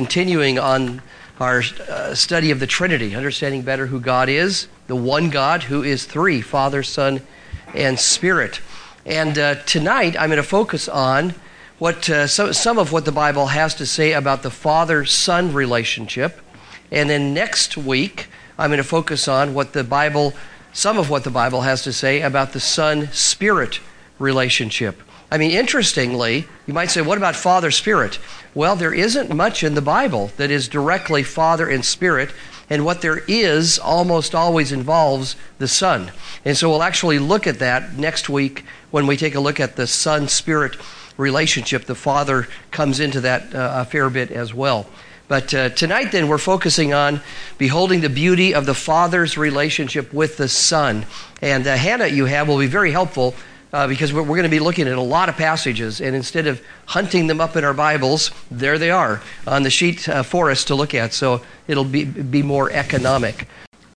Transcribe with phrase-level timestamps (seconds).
[0.00, 1.02] continuing on
[1.38, 5.82] our uh, study of the Trinity, understanding better who God is, the one God who
[5.82, 7.20] is three Father, Son,
[7.74, 8.62] and Spirit.
[9.04, 11.34] And uh, tonight I'm going to focus on
[11.78, 15.52] what uh, some, some of what the Bible has to say about the Father Son
[15.52, 16.40] relationship.
[16.90, 20.32] And then next week I'm going to focus on what the Bible,
[20.72, 23.80] some of what the Bible has to say about the Son Spirit
[24.18, 25.02] relationship.
[25.30, 28.18] I mean, interestingly, you might say, what about Father Spirit?
[28.54, 32.30] Well, there isn't much in the Bible that is directly Father and Spirit,
[32.68, 36.10] and what there is almost always involves the Son.
[36.44, 39.76] And so we'll actually look at that next week when we take a look at
[39.76, 40.76] the Son Spirit
[41.16, 41.84] relationship.
[41.84, 44.86] The Father comes into that uh, a fair bit as well.
[45.28, 47.20] But uh, tonight, then, we're focusing on
[47.56, 51.06] beholding the beauty of the Father's relationship with the Son.
[51.40, 53.36] And the handout you have will be very helpful
[53.72, 56.46] uh, because we're, we're going to be looking at a lot of passages, and instead
[56.46, 60.50] of hunting them up in our Bibles, there they are on the sheet uh, for
[60.50, 63.46] us to look at, so it'll be, be more economic.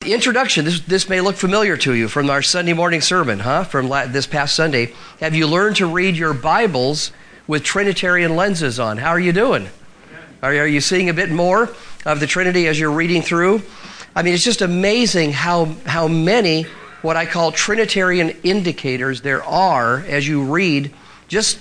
[0.01, 3.65] The introduction, this, this may look familiar to you from our Sunday morning sermon, huh?
[3.65, 4.93] From la- this past Sunday.
[5.19, 7.11] Have you learned to read your Bibles
[7.45, 8.97] with Trinitarian lenses on?
[8.97, 9.69] How are you doing?
[10.41, 11.69] Are, are you seeing a bit more
[12.03, 13.61] of the Trinity as you're reading through?
[14.15, 16.65] I mean, it's just amazing how, how many
[17.01, 20.91] what I call Trinitarian indicators there are as you read
[21.27, 21.59] just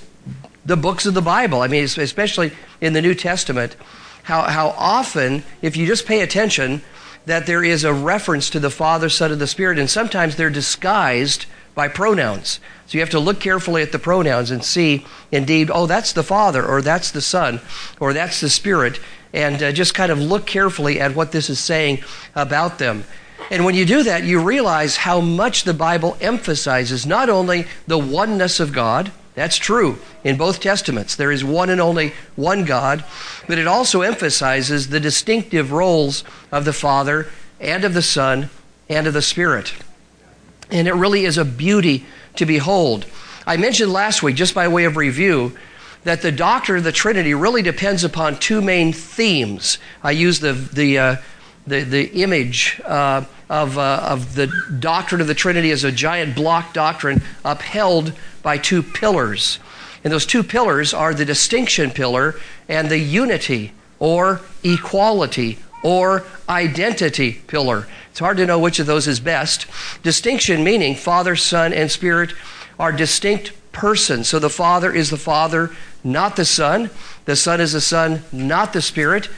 [0.64, 1.62] the books of the Bible.
[1.62, 3.76] I mean, especially in the New Testament,
[4.24, 6.82] how, how often, if you just pay attention,
[7.26, 10.50] that there is a reference to the Father, Son, and the Spirit, and sometimes they're
[10.50, 12.60] disguised by pronouns.
[12.86, 16.22] So you have to look carefully at the pronouns and see, indeed, oh, that's the
[16.22, 17.60] Father, or that's the Son,
[18.00, 19.00] or that's the Spirit,
[19.32, 22.02] and uh, just kind of look carefully at what this is saying
[22.34, 23.04] about them.
[23.50, 27.98] And when you do that, you realize how much the Bible emphasizes not only the
[27.98, 31.16] oneness of God, that's true in both Testaments.
[31.16, 33.04] There is one and only one God,
[33.48, 37.28] but it also emphasizes the distinctive roles of the Father
[37.60, 38.50] and of the Son
[38.88, 39.72] and of the Spirit.
[40.70, 42.06] And it really is a beauty
[42.36, 43.06] to behold.
[43.46, 45.56] I mentioned last week, just by way of review,
[46.04, 49.78] that the doctrine of the Trinity really depends upon two main themes.
[50.02, 51.16] I use the, the, uh,
[51.66, 54.46] the, the image uh, of, uh, of the
[54.78, 58.12] doctrine of the Trinity as a giant block doctrine upheld
[58.42, 59.58] by two pillars.
[60.04, 62.36] And those two pillars are the distinction pillar
[62.68, 67.88] and the unity or equality or identity pillar.
[68.10, 69.66] It's hard to know which of those is best.
[70.02, 72.32] Distinction meaning Father, Son, and Spirit
[72.78, 74.28] are distinct persons.
[74.28, 75.70] So the Father is the Father,
[76.04, 76.88] not the Son.
[77.24, 79.28] The Son is the Son, not the Spirit.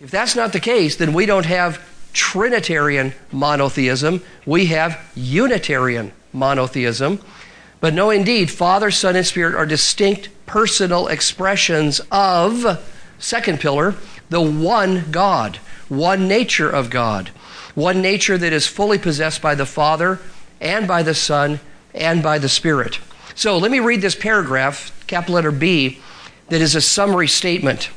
[0.00, 1.80] If that's not the case, then we don't have
[2.12, 7.20] Trinitarian monotheism, we have Unitarian monotheism.
[7.80, 12.84] But no, indeed, Father, Son, and Spirit are distinct personal expressions of,
[13.18, 13.94] second pillar,
[14.28, 15.56] the one God,
[15.88, 17.28] one nature of God,
[17.74, 20.18] one nature that is fully possessed by the Father
[20.60, 21.60] and by the Son
[21.94, 22.98] and by the Spirit.
[23.34, 26.00] So let me read this paragraph, capital letter B,
[26.48, 27.90] that is a summary statement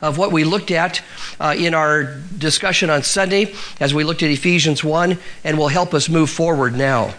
[0.00, 1.02] of what we looked at
[1.40, 2.04] uh, in our
[2.38, 6.76] discussion on Sunday as we looked at Ephesians 1 and will help us move forward
[6.76, 7.14] now.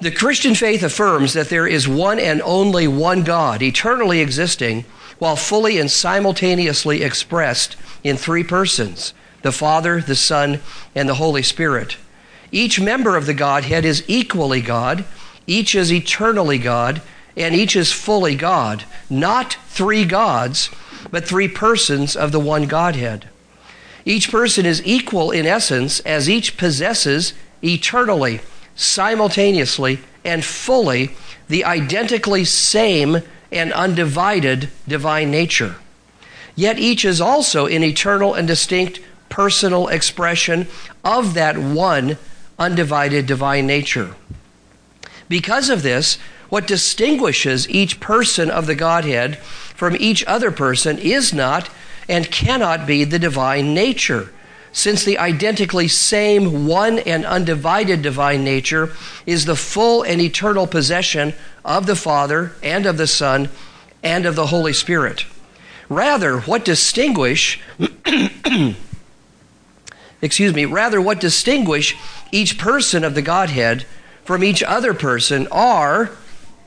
[0.00, 4.84] The Christian faith affirms that there is one and only one God, eternally existing,
[5.18, 10.60] while fully and simultaneously expressed in three persons the Father, the Son,
[10.94, 11.96] and the Holy Spirit.
[12.50, 15.04] Each member of the Godhead is equally God,
[15.46, 17.02] each is eternally God,
[17.36, 20.70] and each is fully God, not three gods
[21.10, 23.28] but three persons of the one Godhead.
[24.04, 27.32] Each person is equal in essence as each possesses
[27.62, 28.40] eternally,
[28.74, 31.10] simultaneously, and fully
[31.48, 35.76] the identically same and undivided divine nature.
[36.56, 40.66] Yet each is also an eternal and distinct personal expression
[41.04, 42.18] of that one
[42.58, 44.14] undivided divine nature.
[45.28, 49.38] Because of this, what distinguishes each person of the Godhead
[49.74, 51.68] from each other person is not
[52.08, 54.32] and cannot be the divine nature,
[54.72, 58.90] since the identically same one and undivided divine nature
[59.26, 61.34] is the full and eternal possession
[61.64, 63.48] of the Father and of the Son
[64.02, 65.26] and of the Holy Spirit.
[65.88, 67.60] Rather, what distinguish
[70.22, 71.96] excuse me, rather what distinguish
[72.32, 73.84] each person of the Godhead
[74.24, 76.10] from each other person are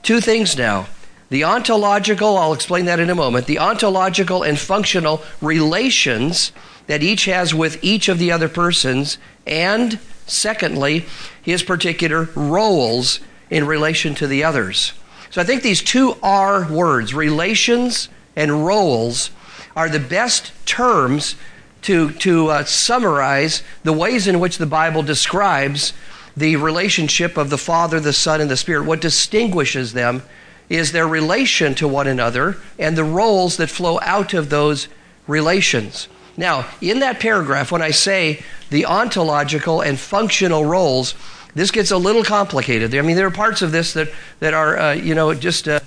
[0.03, 0.87] two things now
[1.29, 6.51] the ontological, I'll explain that in a moment, the ontological and functional relations
[6.87, 11.05] that each has with each of the other persons, and secondly,
[11.41, 13.19] his particular roles
[13.49, 14.93] in relation to the others.
[15.29, 19.31] So I think these two R words, relations and roles,
[19.75, 21.35] are the best terms
[21.83, 25.93] to, to uh, summarize the ways in which the Bible describes
[26.35, 28.85] the relationship of the Father, the Son, and the Spirit.
[28.85, 30.23] What distinguishes them
[30.69, 34.87] is their relation to one another and the roles that flow out of those
[35.27, 36.07] relations.
[36.35, 41.15] Now, in that paragraph, when I say the ontological and functional roles,
[41.55, 42.93] this gets a little complicated.
[42.93, 44.09] I mean, there are parts of this that,
[44.39, 45.81] that are, uh, you know, just a,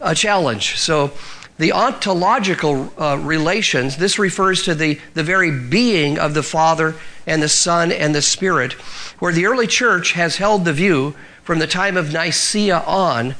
[0.00, 0.78] a challenge.
[0.78, 1.12] So,
[1.58, 6.94] the ontological uh, relations, this refers to the, the very being of the Father
[7.26, 8.74] and the Son and the Spirit,
[9.20, 13.34] where the early church has held the view from the time of Nicaea on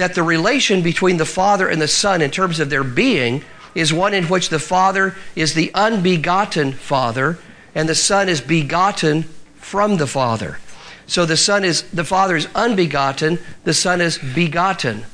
[0.00, 3.44] that the relation between the Father and the Son in terms of their being
[3.74, 7.38] is one in which the Father is the unbegotten Father
[7.74, 9.24] and the Son is begotten
[9.56, 10.58] from the Father.
[11.06, 15.04] So the Son is, the Father is unbegotten, the Son is begotten.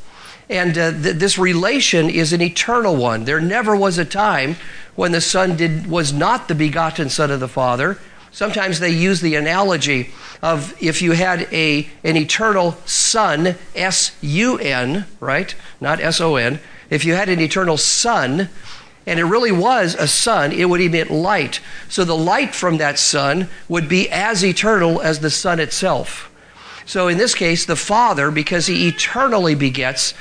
[0.49, 3.25] And uh, th- this relation is an eternal one.
[3.25, 4.55] There never was a time
[4.95, 7.99] when the Son did, was not the begotten Son of the Father.
[8.37, 10.11] Sometimes they use the analogy
[10.43, 15.55] of if you had a, an eternal Son, S U N, right?
[15.81, 16.61] Not S O N.
[16.91, 18.51] If you had an eternal Son,
[19.07, 21.61] and it really was a sun, it would emit light.
[21.89, 26.31] So the light from that sun would be as eternal as the sun itself.
[26.85, 30.13] So in this case, the Father, because he eternally begets,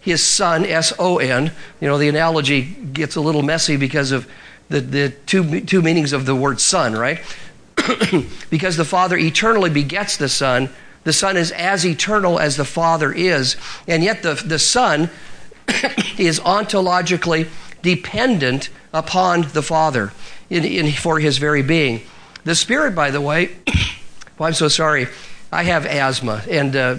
[0.00, 1.52] his son, S O N.
[1.80, 4.28] You know, the analogy gets a little messy because of
[4.68, 7.20] the, the two, two meanings of the word son, right?
[8.50, 10.68] because the Father eternally begets the Son,
[11.04, 13.56] the Son is as eternal as the Father is,
[13.86, 15.10] and yet the, the Son
[16.18, 17.48] is ontologically
[17.82, 20.12] dependent upon the Father
[20.50, 22.02] in, in, for his very being.
[22.44, 23.56] The Spirit, by the way,
[24.38, 25.08] well, I'm so sorry.
[25.52, 26.94] I have asthma, and uh,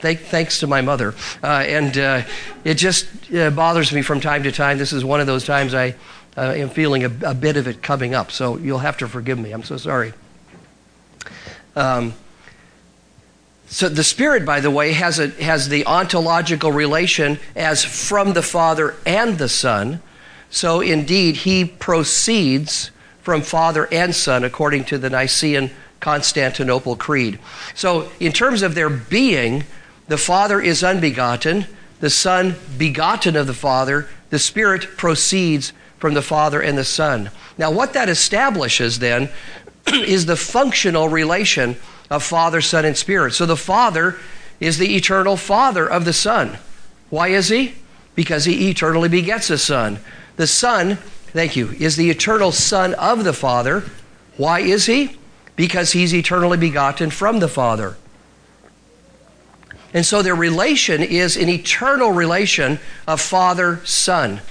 [0.00, 1.14] th- thanks to my mother.
[1.42, 2.22] Uh, and uh,
[2.62, 4.78] it just uh, bothers me from time to time.
[4.78, 5.96] This is one of those times I
[6.36, 9.38] uh, am feeling a, a, bit of it coming up, so you'll have to forgive
[9.38, 9.50] me.
[9.50, 10.12] I'm so sorry.
[11.76, 12.14] Um,
[13.68, 18.42] so the Spirit, by the way, has, a, has the ontological relation as from the
[18.42, 20.00] Father and the Son.
[20.50, 22.90] So indeed, he proceeds
[23.22, 27.38] from Father and Son according to the Nicene Constantinople Creed.
[27.74, 29.64] So, in terms of their being,
[30.06, 31.66] the Father is unbegotten,
[31.98, 37.30] the Son begotten of the Father, the Spirit proceeds from the Father and the Son.
[37.58, 39.30] Now, what that establishes then
[39.92, 41.76] is the functional relation
[42.10, 43.32] of Father, Son, and Spirit.
[43.32, 44.16] So, the Father
[44.60, 46.58] is the eternal Father of the Son.
[47.10, 47.74] Why is he?
[48.14, 49.98] Because he eternally begets a Son.
[50.36, 50.96] The Son,
[51.28, 53.84] thank you, is the eternal Son of the Father.
[54.36, 55.16] Why is he?
[55.56, 57.96] because he's eternally begotten from the Father.
[59.92, 62.78] And so their relation is an eternal relation
[63.08, 64.42] of Father Son.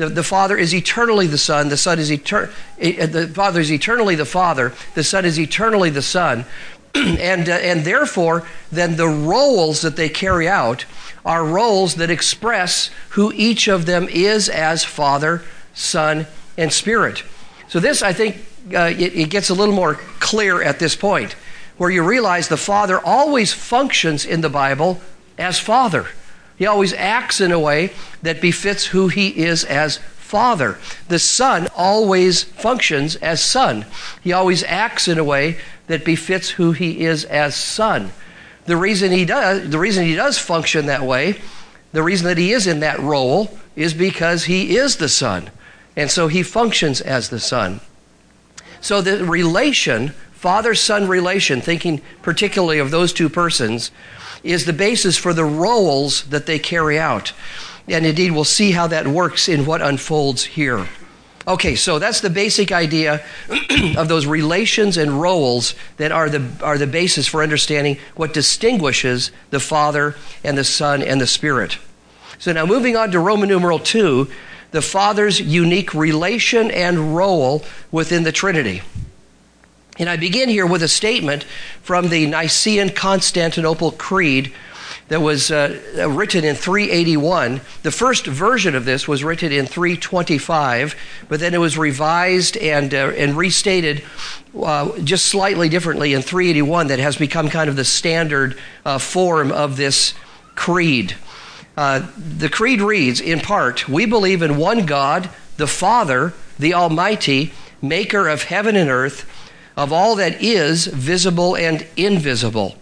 [0.00, 1.68] The, the Father is eternally the Son.
[1.68, 4.72] The Son is etern- eh, the Father is eternally the Father.
[4.94, 6.46] The Son is eternally the Son.
[6.94, 10.86] and, uh, and therefore, then the roles that they carry out
[11.22, 15.42] are roles that express who each of them is as Father,
[15.74, 16.26] Son,
[16.56, 17.22] and Spirit.
[17.68, 18.38] So, this, I think,
[18.74, 21.36] uh, it, it gets a little more clear at this point,
[21.76, 25.02] where you realize the Father always functions in the Bible
[25.36, 26.06] as Father.
[26.60, 27.90] He always acts in a way
[28.20, 30.78] that befits who he is as Father.
[31.08, 33.86] The Son always functions as Son.
[34.20, 38.10] He always acts in a way that befits who he is as Son.
[38.66, 41.40] The reason he does, the reason he does function that way,
[41.92, 45.48] the reason that he is in that role is because he is the Son.
[45.96, 47.80] And so he functions as the Son.
[48.82, 53.90] So the relation, father son relation, thinking particularly of those two persons,
[54.42, 57.32] is the basis for the roles that they carry out.
[57.88, 60.88] And indeed, we'll see how that works in what unfolds here.
[61.46, 63.24] Okay, so that's the basic idea
[63.96, 69.32] of those relations and roles that are the, are the basis for understanding what distinguishes
[69.50, 71.78] the Father and the Son and the Spirit.
[72.38, 74.30] So now moving on to Roman numeral 2,
[74.70, 78.82] the Father's unique relation and role within the Trinity.
[80.00, 81.44] And I begin here with a statement
[81.82, 84.50] from the Nicene Constantinople Creed
[85.08, 85.78] that was uh,
[86.08, 87.60] written in 381.
[87.82, 90.96] The first version of this was written in 325,
[91.28, 94.02] but then it was revised and, uh, and restated
[94.58, 99.52] uh, just slightly differently in 381, that has become kind of the standard uh, form
[99.52, 100.14] of this
[100.54, 101.14] creed.
[101.76, 105.28] Uh, the creed reads, in part, We believe in one God,
[105.58, 107.52] the Father, the Almighty,
[107.82, 109.26] maker of heaven and earth,
[109.80, 112.76] of all that is visible and invisible,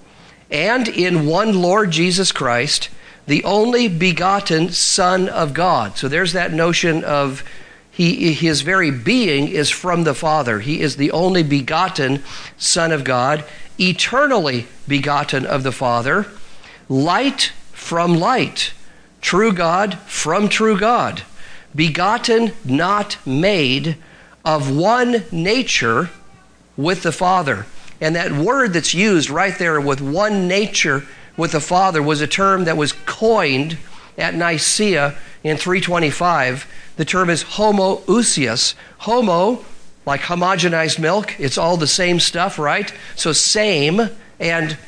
[0.51, 2.89] and in one Lord Jesus Christ,
[3.29, 5.97] the only begotten Son of God.
[5.97, 7.45] So there's that notion of
[7.93, 10.59] He, his very being is from the Father.
[10.59, 12.25] He is the only begotten
[12.57, 13.45] Son of God,
[13.79, 16.27] eternally begotten of the Father,
[16.89, 18.73] light from light,
[19.21, 21.23] true God from true God,
[21.77, 23.99] begotten, not made,
[24.45, 26.11] of one nature
[26.79, 27.67] with the Father.
[28.01, 31.05] And that word that's used right there with one nature
[31.37, 33.77] with the Father was a term that was coined
[34.17, 36.67] at Nicaea in 325.
[36.97, 38.75] The term is homoousios.
[38.99, 39.65] Homo,
[40.07, 42.93] like homogenized milk, it's all the same stuff, right?
[43.17, 44.09] So same,
[44.41, 44.79] and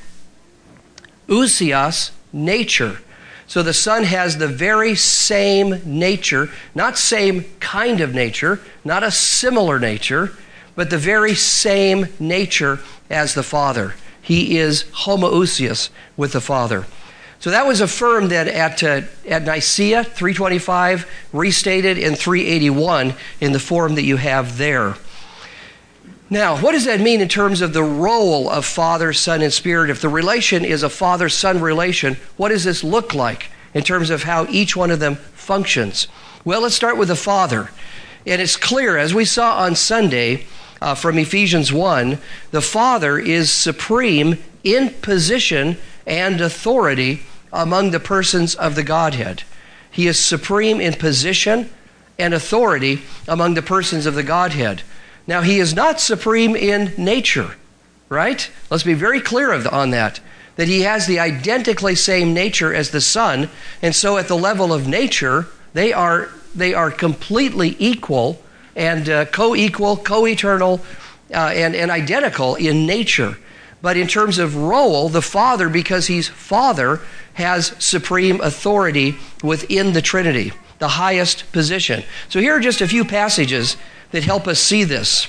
[1.29, 2.99] ousios, nature.
[3.47, 9.11] So the Son has the very same nature, not same kind of nature, not a
[9.11, 10.33] similar nature,
[10.81, 12.79] but the very same nature
[13.11, 13.93] as the Father.
[14.23, 16.87] He is homoousios with the Father.
[17.39, 23.95] So that was affirmed at, uh, at Nicaea 325, restated in 381 in the form
[23.97, 24.95] that you have there.
[26.31, 29.91] Now, what does that mean in terms of the role of Father, Son, and Spirit?
[29.91, 34.09] If the relation is a Father Son relation, what does this look like in terms
[34.09, 36.09] of how each one of them functions?
[36.43, 37.69] Well, let's start with the Father.
[38.27, 40.47] And it's clear, as we saw on Sunday,
[40.81, 42.19] uh, from Ephesians 1,
[42.51, 47.23] the Father is supreme in position and authority
[47.53, 49.43] among the persons of the Godhead.
[49.91, 51.69] He is supreme in position
[52.19, 54.83] and authority among the persons of the Godhead.
[55.27, 57.57] Now, he is not supreme in nature,
[58.09, 58.51] right?
[58.71, 60.21] Let's be very clear of, on that.
[60.57, 63.49] That he has the identically same nature as the Son,
[63.81, 68.43] and so at the level of nature, they are, they are completely equal
[68.77, 70.81] and uh, co equal, co eternal,
[71.33, 73.39] uh, and, and identical in nature.
[73.83, 77.01] But in terms of role, the Father, because he's Father,
[77.35, 82.03] has supreme authority within the Trinity, the highest position.
[82.29, 83.77] So here are just a few passages
[84.11, 85.29] that help us see this.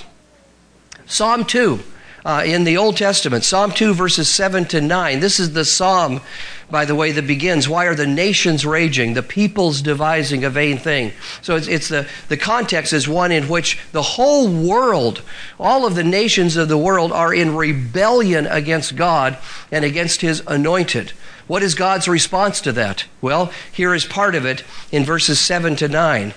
[1.05, 1.79] Psalm 2
[2.23, 5.19] uh, in the Old Testament, Psalm 2, verses 7 to 9.
[5.19, 6.21] This is the psalm,
[6.69, 9.13] by the way, that begins Why are the nations raging?
[9.13, 11.13] The peoples devising a vain thing.
[11.41, 15.21] So it's, it's the, the context is one in which the whole world,
[15.59, 19.37] all of the nations of the world, are in rebellion against God
[19.71, 21.13] and against his anointed.
[21.47, 23.05] What is God's response to that?
[23.19, 26.33] Well, here is part of it in verses 7 to 9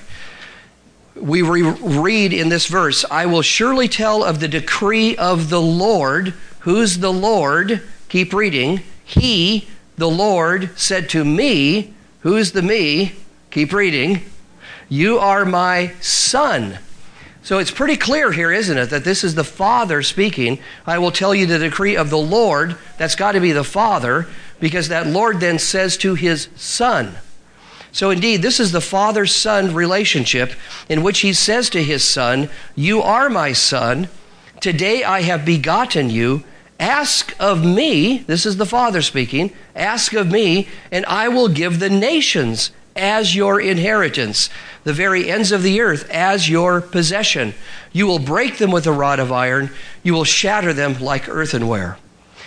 [1.14, 5.60] we re- read in this verse, I will surely tell of the decree of the
[5.60, 6.34] Lord.
[6.60, 7.82] Who's the Lord?
[8.08, 8.82] Keep reading.
[9.04, 13.12] He, the Lord, said to me, Who's the me?
[13.50, 14.22] Keep reading.
[14.88, 16.78] You are my son.
[17.42, 20.58] So it's pretty clear here, isn't it, that this is the Father speaking.
[20.86, 22.76] I will tell you the decree of the Lord.
[22.96, 24.26] That's got to be the Father,
[24.60, 27.16] because that Lord then says to his Son.
[27.94, 30.54] So, indeed, this is the father son relationship
[30.88, 34.08] in which he says to his son, You are my son.
[34.60, 36.42] Today I have begotten you.
[36.80, 41.78] Ask of me, this is the Father speaking, ask of me, and I will give
[41.78, 44.50] the nations as your inheritance,
[44.82, 47.54] the very ends of the earth as your possession.
[47.92, 49.70] You will break them with a rod of iron,
[50.02, 51.96] you will shatter them like earthenware.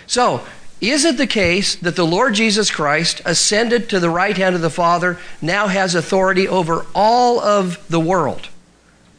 [0.08, 0.46] So,
[0.80, 4.62] is it the case that the Lord Jesus Christ, ascended to the right hand of
[4.62, 8.50] the Father, now has authority over all of the world?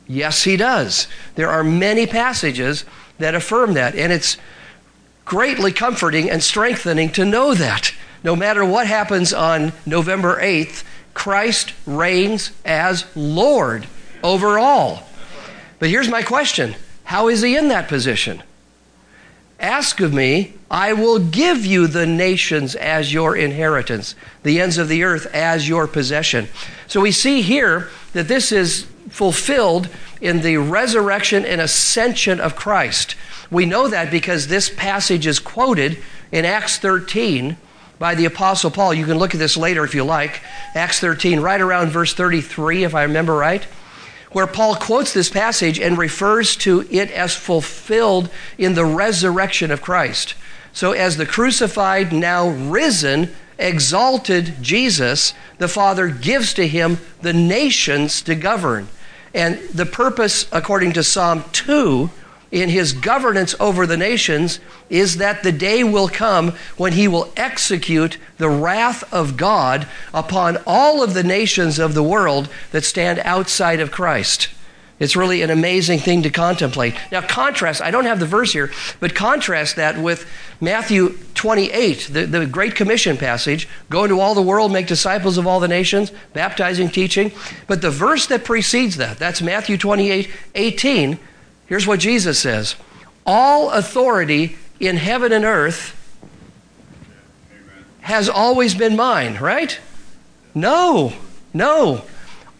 [0.06, 1.08] Yes, he does.
[1.34, 2.84] There are many passages
[3.18, 4.36] that affirm that, and it's
[5.24, 7.92] greatly comforting and strengthening to know that.
[8.24, 13.86] No matter what happens on November 8th, Christ reigns as Lord
[14.22, 15.08] over all.
[15.78, 18.42] But here's my question How is he in that position?
[19.60, 24.88] Ask of me, I will give you the nations as your inheritance, the ends of
[24.88, 26.48] the earth as your possession.
[26.86, 29.88] So we see here that this is fulfilled
[30.20, 33.16] in the resurrection and ascension of Christ.
[33.50, 35.98] We know that because this passage is quoted
[36.30, 37.56] in Acts 13
[37.98, 38.94] by the Apostle Paul.
[38.94, 40.40] You can look at this later if you like.
[40.76, 43.66] Acts 13, right around verse 33, if I remember right
[44.32, 49.82] where Paul quotes this passage and refers to it as fulfilled in the resurrection of
[49.82, 50.34] Christ.
[50.72, 58.22] So, as the crucified, now risen, exalted Jesus, the Father gives to him the nations
[58.22, 58.88] to govern.
[59.34, 62.10] And the purpose, according to Psalm 2,
[62.50, 67.30] in his governance over the nations is that the day will come when he will
[67.36, 73.18] execute the wrath of God upon all of the nations of the world that stand
[73.20, 74.48] outside of Christ.
[74.98, 76.94] It's really an amazing thing to contemplate.
[77.12, 80.28] Now, contrast, I don't have the verse here, but contrast that with
[80.60, 85.46] Matthew 28, the, the Great Commission passage go into all the world, make disciples of
[85.46, 87.30] all the nations, baptizing, teaching.
[87.68, 91.20] But the verse that precedes that, that's Matthew 28, 18.
[91.68, 92.76] Here's what Jesus says
[93.26, 95.94] All authority in heaven and earth
[98.00, 99.78] has always been mine, right?
[100.54, 101.12] No,
[101.52, 102.04] no.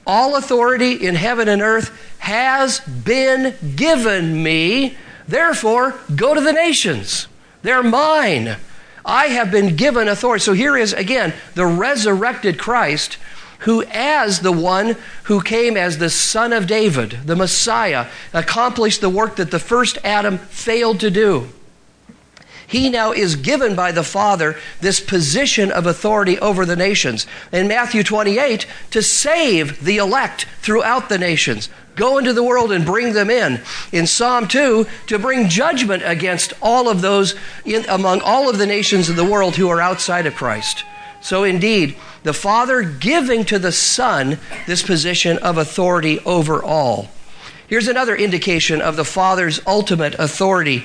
[0.07, 4.97] All authority in heaven and earth has been given me.
[5.27, 7.29] Therefore, go to the nations.
[7.63, 8.57] They're mine.
[9.05, 10.43] I have been given authority.
[10.43, 13.17] So here is, again, the resurrected Christ
[13.61, 19.11] who, as the one who came as the Son of David, the Messiah, accomplished the
[19.11, 21.49] work that the first Adam failed to do
[22.69, 27.27] he now is given by the Father this position of authority over the nations.
[27.51, 31.71] In Matthew 28, to save the elect throughout the nations.
[31.97, 33.63] Go into the world and bring them in.
[33.91, 37.35] In Psalm 2, to bring judgment against all of those
[37.65, 40.85] in, among all of the nations of the world who are outside of Christ.
[41.29, 47.11] So, indeed, the Father giving to the Son this position of authority over all.
[47.67, 50.85] Here's another indication of the Father's ultimate authority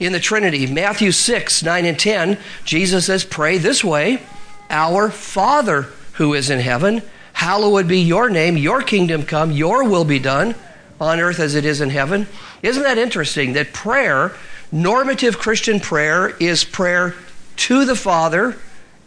[0.00, 0.66] in the Trinity.
[0.66, 4.20] Matthew 6, 9 and 10, Jesus says, Pray this way
[4.68, 5.82] Our Father
[6.14, 7.00] who is in heaven,
[7.32, 10.56] hallowed be your name, your kingdom come, your will be done
[11.00, 12.26] on earth as it is in heaven.
[12.64, 14.32] Isn't that interesting that prayer,
[14.72, 17.14] normative Christian prayer, is prayer
[17.58, 18.56] to the Father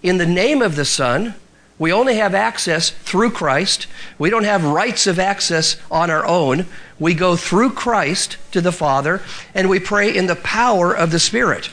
[0.04, 1.36] in the name of the Son?
[1.80, 3.86] We only have access through Christ.
[4.18, 6.66] We don't have rights of access on our own.
[6.98, 9.22] We go through Christ to the Father,
[9.54, 11.70] and we pray in the power of the Spirit.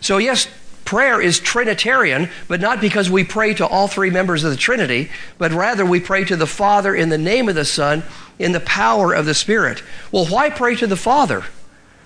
[0.00, 0.46] So, yes,
[0.84, 5.10] prayer is Trinitarian, but not because we pray to all three members of the Trinity,
[5.38, 8.04] but rather we pray to the Father in the name of the Son,
[8.38, 9.82] in the power of the Spirit.
[10.12, 11.42] Well, why pray to the Father?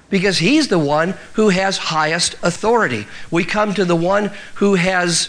[0.08, 3.06] Because He's the one who has highest authority.
[3.30, 5.28] We come to the one who has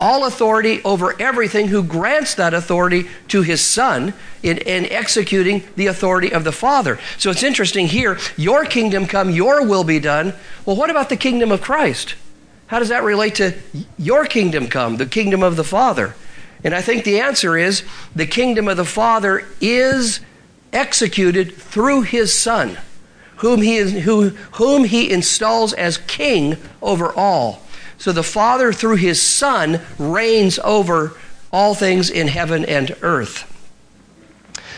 [0.00, 4.12] all authority over everything, who grants that authority to his Son
[4.42, 6.98] in, in, executing the authority of the Father.
[7.18, 10.34] So it's interesting here your kingdom come, your will be done.
[10.64, 12.14] Well, what about the kingdom of Christ?
[12.66, 13.54] How does that relate to
[13.98, 16.14] your kingdom come, the kingdom of the Father?
[16.64, 20.20] And I think the answer is the kingdom of the Father is
[20.72, 22.78] executed through his Son,
[23.36, 27.62] whom he, is, who, whom he installs as king over all.
[27.98, 31.16] So the Father, through his Son, reigns over
[31.52, 33.52] all things in heaven and earth.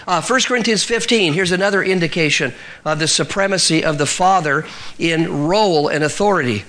[0.07, 2.55] Uh, 1 Corinthians 15, here's another indication
[2.85, 4.65] of the supremacy of the Father
[4.99, 6.65] in role and authority.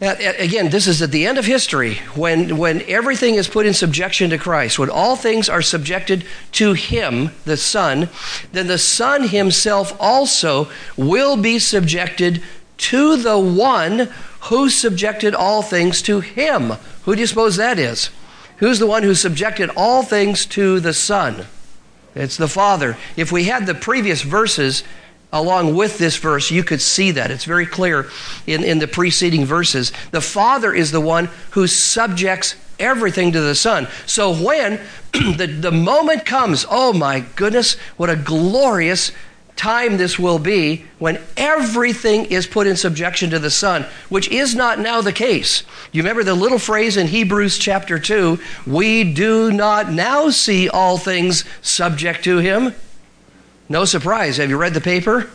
[0.00, 4.28] Again, this is at the end of history when, when everything is put in subjection
[4.28, 8.10] to Christ, when all things are subjected to Him, the Son,
[8.52, 12.42] then the Son Himself also will be subjected
[12.78, 14.10] to the one
[14.42, 16.72] who subjected all things to him.
[17.04, 18.10] Who do you suppose that is?
[18.58, 21.46] Who's the one who subjected all things to the Son?
[22.14, 22.96] It's the Father.
[23.16, 24.82] If we had the previous verses
[25.32, 27.30] along with this verse, you could see that.
[27.30, 28.08] It's very clear
[28.46, 29.92] in, in the preceding verses.
[30.12, 33.88] The Father is the one who subjects everything to the Son.
[34.06, 34.80] So when
[35.12, 39.12] the, the moment comes, oh my goodness, what a glorious
[39.56, 44.54] time this will be when everything is put in subjection to the Son, which is
[44.54, 45.62] not now the case.
[45.92, 50.98] You remember the little phrase in Hebrews chapter 2 we do not now see all
[50.98, 52.74] things subject to Him?
[53.68, 54.36] No surprise.
[54.36, 55.28] Have you read the paper?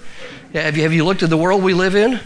[0.54, 2.20] Have you, have you looked at the world we live in?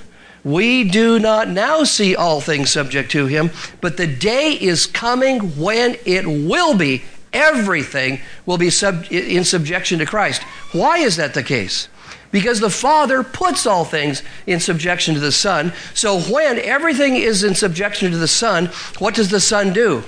[0.43, 3.49] We do not now see all things subject to him,
[3.81, 7.03] but the day is coming when it will be
[7.35, 10.41] everything will be sub- in subjection to Christ.
[10.71, 11.89] Why is that the case?
[12.31, 15.73] Because the Father puts all things in subjection to the Son.
[15.93, 18.67] So when everything is in subjection to the Son,
[18.99, 20.03] what does the Son do?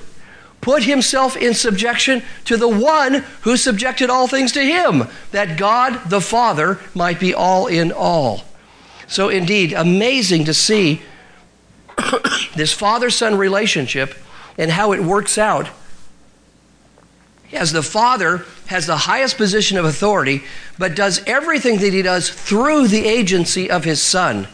[0.60, 6.10] Put himself in subjection to the one who subjected all things to him, that God
[6.10, 8.42] the Father might be all in all.
[9.08, 11.02] So, indeed, amazing to see
[12.56, 14.16] this father son relationship
[14.58, 15.70] and how it works out
[17.54, 20.44] as the Father has the highest position of authority,
[20.78, 24.48] but does everything that he does through the agency of his Son.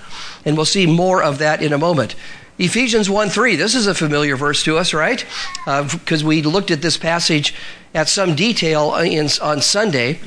[0.46, 2.16] And we'll see more of that in a moment.
[2.60, 5.26] Ephesians 1 3, this is a familiar verse to us, right?
[5.66, 7.56] Because uh, we looked at this passage
[7.96, 10.20] at some detail in, on Sunday.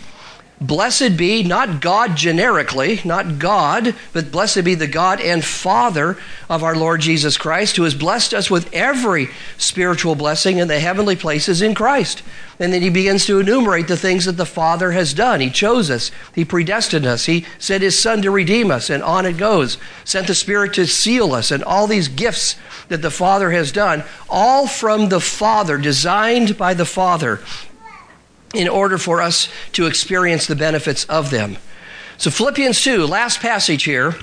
[0.61, 6.17] Blessed be not God generically, not God, but blessed be the God and Father
[6.49, 10.81] of our Lord Jesus Christ, who has blessed us with every spiritual blessing in the
[10.81, 12.23] heavenly places in Christ.
[12.59, 15.43] And then he begins to enumerate the things that the Father has done.
[15.43, 19.27] He chose us, He predestined us, He sent His Son to redeem us, and on
[19.27, 19.77] it goes.
[20.05, 22.57] Sent the Spirit to seal us, and all these gifts
[22.89, 27.41] that the Father has done, all from the Father, designed by the Father
[28.57, 31.57] in order for us to experience the benefits of them.
[32.19, 34.15] So, Philippians 2, last passage here.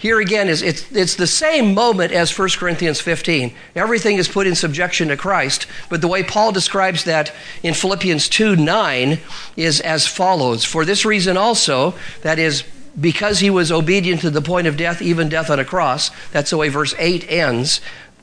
[0.00, 3.54] Here again is it's, it's the same moment as 1 Corinthians 15.
[3.74, 8.30] Everything is put in subjection to Christ, but the way Paul describes that in Philippians
[8.30, 9.18] 2 9
[9.56, 10.64] is as follows.
[10.64, 12.64] For this reason also, that is,
[12.98, 16.48] because he was obedient to the point of death, even death on a cross, that's
[16.48, 17.82] the way verse 8 ends.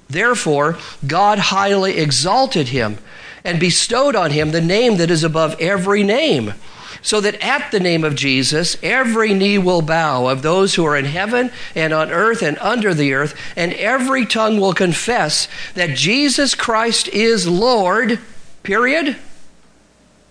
[0.09, 2.97] Therefore, God highly exalted him
[3.47, 6.53] and bestowed on him the name that is above every name,
[7.01, 10.97] so that at the name of Jesus every knee will bow of those who are
[10.97, 15.97] in heaven and on earth and under the earth, and every tongue will confess that
[15.97, 18.19] Jesus Christ is Lord.
[18.63, 19.15] Period?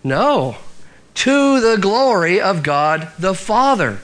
[0.04, 0.58] No.
[1.14, 4.00] To the glory of God the Father.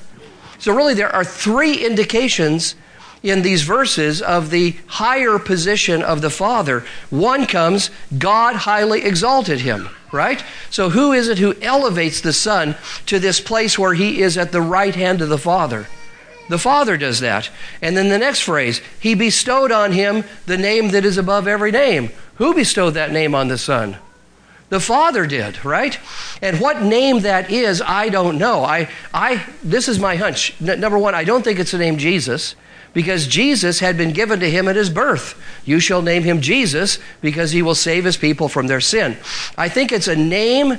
[0.59, 2.77] So, really, there are three indications
[3.23, 6.85] in these verses of the higher position of the Father.
[7.11, 10.43] One comes, God highly exalted him, right?
[10.71, 14.53] So who is it who elevates the Son to this place where he is at
[14.53, 15.87] the right hand of the Father?
[16.49, 17.51] The Father does that.
[17.81, 21.71] And then the next phrase, He bestowed on him the name that is above every
[21.71, 22.11] name.
[22.37, 23.97] Who bestowed that name on the Son?
[24.69, 25.99] The Father did, right?
[26.41, 28.65] And what name that is, I don't know.
[28.65, 30.55] I, I, this is my hunch.
[30.67, 32.55] N- number one, I don't think it's the name Jesus
[32.93, 35.41] because Jesus had been given to him at his birth.
[35.65, 39.17] You shall name him Jesus because he will save his people from their sin.
[39.57, 40.79] I think it's a name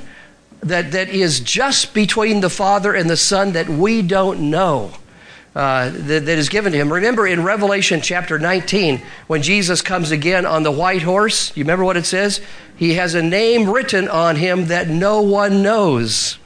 [0.60, 4.92] that, that is just between the Father and the Son that we don't know.
[5.54, 6.92] Uh, that, that is given to him.
[6.92, 11.84] Remember in Revelation chapter 19, when Jesus comes again on the white horse, you remember
[11.84, 12.40] what it says?
[12.74, 16.38] He has a name written on him that no one knows.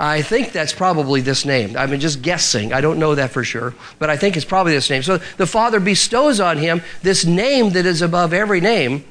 [0.00, 1.76] I think that's probably this name.
[1.76, 2.72] I'm just guessing.
[2.72, 5.02] I don't know that for sure, but I think it's probably this name.
[5.02, 9.04] So the Father bestows on him this name that is above every name.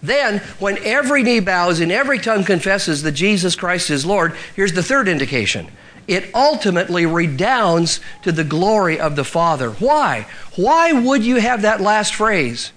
[0.00, 4.72] Then, when every knee bows and every tongue confesses that Jesus Christ is Lord, here's
[4.72, 5.66] the third indication.
[6.06, 9.70] It ultimately redounds to the glory of the Father.
[9.70, 10.28] Why?
[10.54, 12.70] Why would you have that last phrase?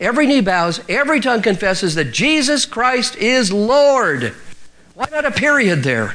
[0.00, 4.34] Every knee bows, every tongue confesses that Jesus Christ is Lord.
[4.94, 6.14] Why not a period there?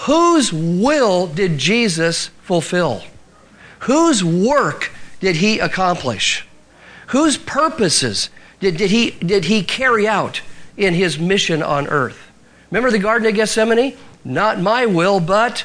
[0.00, 3.02] Whose will did Jesus fulfill?
[3.80, 6.46] Whose work did he accomplish?
[7.08, 8.30] Whose purposes
[8.60, 10.42] did, did, he, did he carry out
[10.76, 12.30] in his mission on earth?
[12.70, 13.96] Remember the Garden of Gethsemane?
[14.24, 15.64] Not my will, but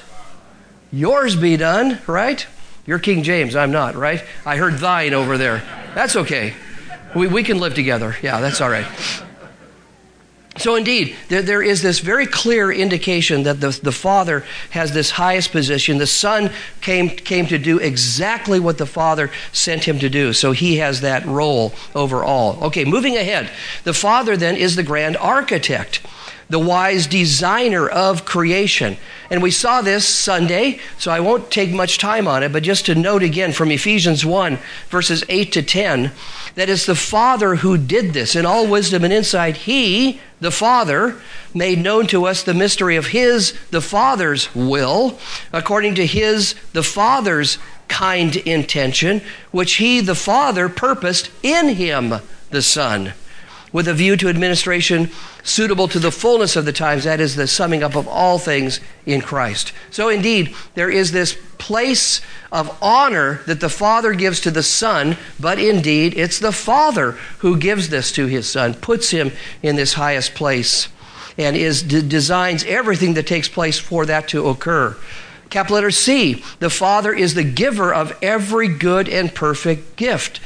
[0.91, 2.45] yours be done, right?
[2.85, 4.23] You're King James, I'm not, right?
[4.45, 5.61] I heard thine over there.
[5.93, 6.53] That's okay.
[7.15, 8.15] We, we can live together.
[8.21, 8.87] Yeah, that's all right.
[10.57, 15.11] So, indeed, there, there is this very clear indication that the, the Father has this
[15.11, 15.97] highest position.
[15.97, 20.33] The Son came, came to do exactly what the Father sent him to do.
[20.33, 22.61] So, he has that role over all.
[22.65, 23.49] Okay, moving ahead.
[23.85, 26.01] The Father then is the grand architect,
[26.51, 28.97] the wise designer of creation.
[29.29, 32.85] And we saw this Sunday, so I won't take much time on it, but just
[32.87, 34.59] to note again from Ephesians 1,
[34.89, 36.11] verses 8 to 10
[36.55, 38.35] that it's the Father who did this.
[38.35, 41.21] In all wisdom and insight, He, the Father,
[41.53, 45.17] made known to us the mystery of His, the Father's will,
[45.53, 52.15] according to His, the Father's kind intention, which He, the Father, purposed in Him,
[52.49, 53.13] the Son,
[53.71, 55.09] with a view to administration
[55.43, 58.79] suitable to the fullness of the times, that is, the summing up of all things
[59.05, 59.73] in Christ.
[59.89, 65.17] So, indeed, there is this place of honor that the Father gives to the Son,
[65.39, 69.31] but indeed, it's the Father who gives this to his Son, puts him
[69.63, 70.89] in this highest place,
[71.37, 74.97] and is designs everything that takes place for that to occur.
[75.51, 80.39] Capital letter C, the Father is the giver of every good and perfect gift.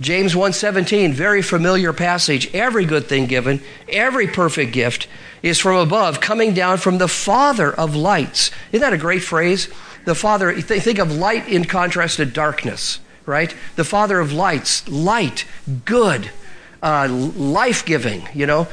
[0.00, 2.48] James 1:17, very familiar passage.
[2.54, 5.08] Every good thing given, every perfect gift
[5.42, 8.52] is from above, coming down from the Father of lights.
[8.70, 9.66] Isn't that a great phrase?
[10.04, 13.52] The Father, think of light in contrast to darkness, right?
[13.74, 15.44] The Father of lights, light,
[15.84, 16.30] good,
[16.80, 18.68] uh, life giving, you know,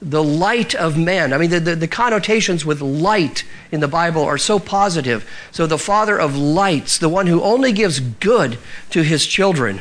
[0.00, 1.32] the light of men.
[1.32, 5.28] I mean, the, the, the, connotations with light in the Bible are so positive.
[5.52, 8.58] So, the Father of lights, the one who only gives good
[8.90, 9.80] to his children,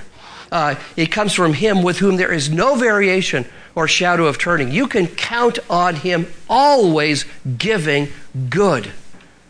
[0.52, 4.72] uh, it comes from him with whom there is no variation or shadow of turning.
[4.72, 7.26] You can count on Him always
[7.58, 8.08] giving
[8.50, 8.92] good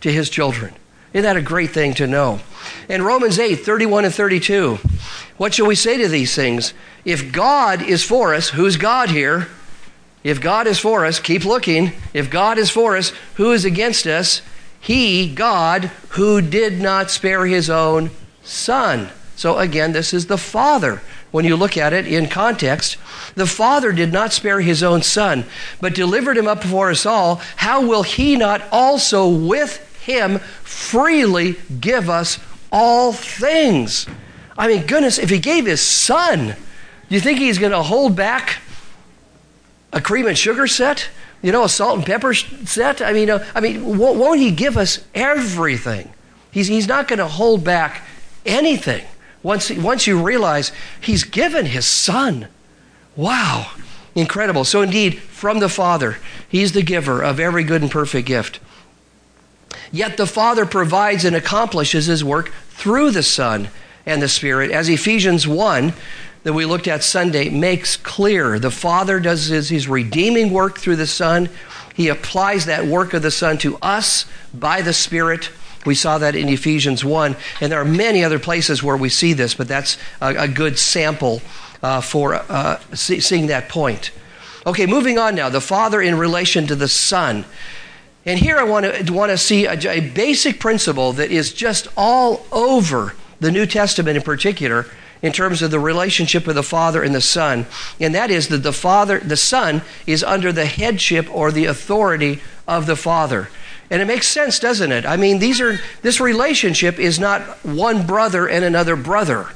[0.01, 0.73] to His children.
[1.13, 2.41] Isn't that a great thing to know?
[2.89, 4.80] In Romans 8, 31 and 32,
[5.38, 6.73] what shall we say to these things?
[7.06, 9.47] If God is for us, who's God here?
[10.25, 11.91] If God is for us, keep looking.
[12.11, 14.41] If God is for us, who is against us?
[14.79, 18.09] He, God, who did not spare his own
[18.41, 19.09] son.
[19.35, 21.03] So again, this is the Father.
[21.29, 22.97] When you look at it in context,
[23.35, 25.45] the Father did not spare his own son,
[25.79, 27.35] but delivered him up for us all.
[27.57, 32.39] How will he not also with him freely give us
[32.71, 34.07] all things?
[34.57, 36.55] I mean, goodness, if he gave his son,
[37.09, 38.57] do you think he's going to hold back
[39.95, 41.10] a cream and sugar set?
[41.41, 43.01] You know, a salt and pepper set?
[43.01, 46.13] I mean, uh, I mean, won't he give us everything?
[46.51, 48.03] He's, he's not going to hold back
[48.45, 49.03] anything
[49.41, 52.47] once, once you realize he's given his son.
[53.15, 53.71] Wow,
[54.13, 54.65] incredible.
[54.65, 58.60] So, indeed, from the Father, he's the giver of every good and perfect gift.
[59.91, 63.69] Yet the Father provides and accomplishes his work through the Son
[64.05, 65.93] and the Spirit, as Ephesians 1
[66.45, 68.60] that we looked at Sunday makes clear.
[68.60, 71.49] The Father does his, his redeeming work through the Son.
[71.95, 75.49] He applies that work of the Son to us by the Spirit.
[75.88, 77.36] We saw that in Ephesians 1.
[77.62, 80.77] And there are many other places where we see this, but that's a, a good
[80.77, 81.41] sample
[81.81, 84.12] uh, for uh, see, seeing that point.
[84.67, 85.49] Okay, moving on now.
[85.49, 87.43] The Father in relation to the Son.
[88.23, 91.88] And here I want to, want to see a, a basic principle that is just
[91.97, 94.86] all over the New Testament in particular
[95.25, 97.65] in terms of the relationship of the Father and the Son,
[97.99, 102.41] and that is that the Father, the Son, is under the headship or the authority
[102.67, 103.49] of the Father.
[103.89, 105.03] And it makes sense, doesn't it?
[105.03, 109.49] I mean, these are this relationship is not one brother and another brother.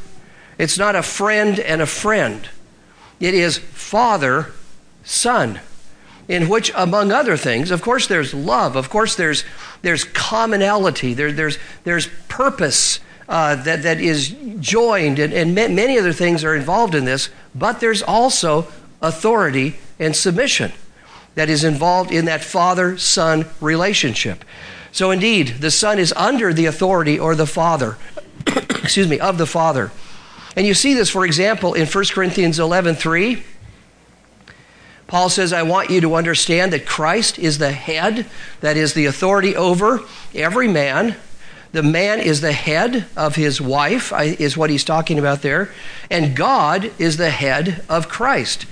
[0.58, 2.50] It's not a friend and a friend.
[3.20, 4.52] It is father,
[5.04, 5.60] son,
[6.28, 8.76] in which, among other things, of course, there's love.
[8.76, 9.44] Of course, there's
[9.84, 11.14] there's commonality.
[11.14, 16.56] There, there's there's purpose uh, that, that is joined, and, and many other things are
[16.56, 18.68] involved in this, but there's also
[19.04, 20.72] authority and submission
[21.36, 24.44] that is involved in that father son relationship.
[24.92, 27.98] So, indeed, the son is under the authority or the father,
[28.48, 29.92] excuse me, of the father.
[30.56, 33.44] And you see this, for example, in 1 Corinthians 11 3.
[35.06, 38.26] Paul says, I want you to understand that Christ is the head,
[38.62, 40.02] that is the authority over
[40.34, 41.16] every man,
[41.72, 45.72] the man is the head of his wife, is what he's talking about there.
[46.10, 48.66] And God is the head of Christ.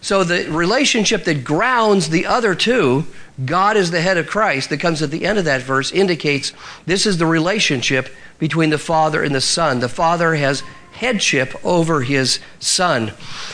[0.00, 3.06] So the relationship that grounds the other two,
[3.44, 6.52] God is the head of Christ, that comes at the end of that verse, indicates
[6.86, 9.78] this is the relationship between the Father and the Son.
[9.78, 10.62] The Father has
[10.92, 13.12] headship over his Son.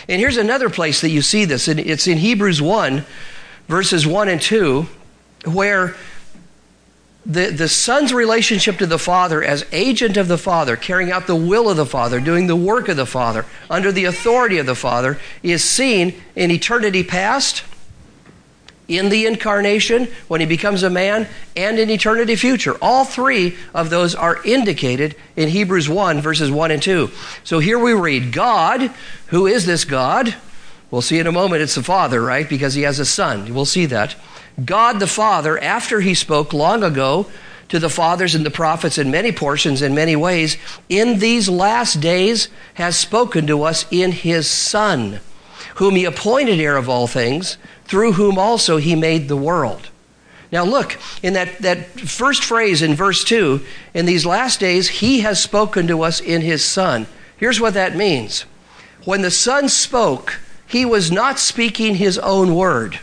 [0.08, 3.04] And here's another place that you see this, and it's in Hebrews 1,
[3.68, 4.86] verses 1 and 2,
[5.44, 5.94] where
[7.26, 11.36] the, the son's relationship to the father as agent of the father, carrying out the
[11.36, 14.74] will of the father, doing the work of the father, under the authority of the
[14.74, 17.64] father, is seen in eternity past,
[18.86, 22.76] in the incarnation, when he becomes a man, and in eternity future.
[22.80, 27.10] All three of those are indicated in Hebrews 1, verses 1 and 2.
[27.44, 28.90] So here we read God,
[29.26, 30.34] who is this God?
[30.90, 32.48] We'll see in a moment it's the Father, right?
[32.48, 33.52] Because he has a son.
[33.52, 34.16] We'll see that.
[34.64, 37.26] God the Father, after he spoke long ago
[37.68, 40.56] to the fathers and the prophets in many portions, in many ways,
[40.88, 45.20] in these last days has spoken to us in his Son,
[45.76, 49.90] whom he appointed heir of all things, through whom also he made the world.
[50.50, 53.60] Now, look, in that, that first phrase in verse 2,
[53.92, 57.06] in these last days, he has spoken to us in his Son.
[57.36, 58.46] Here's what that means.
[59.04, 62.98] When the Son spoke, he was not speaking his own word.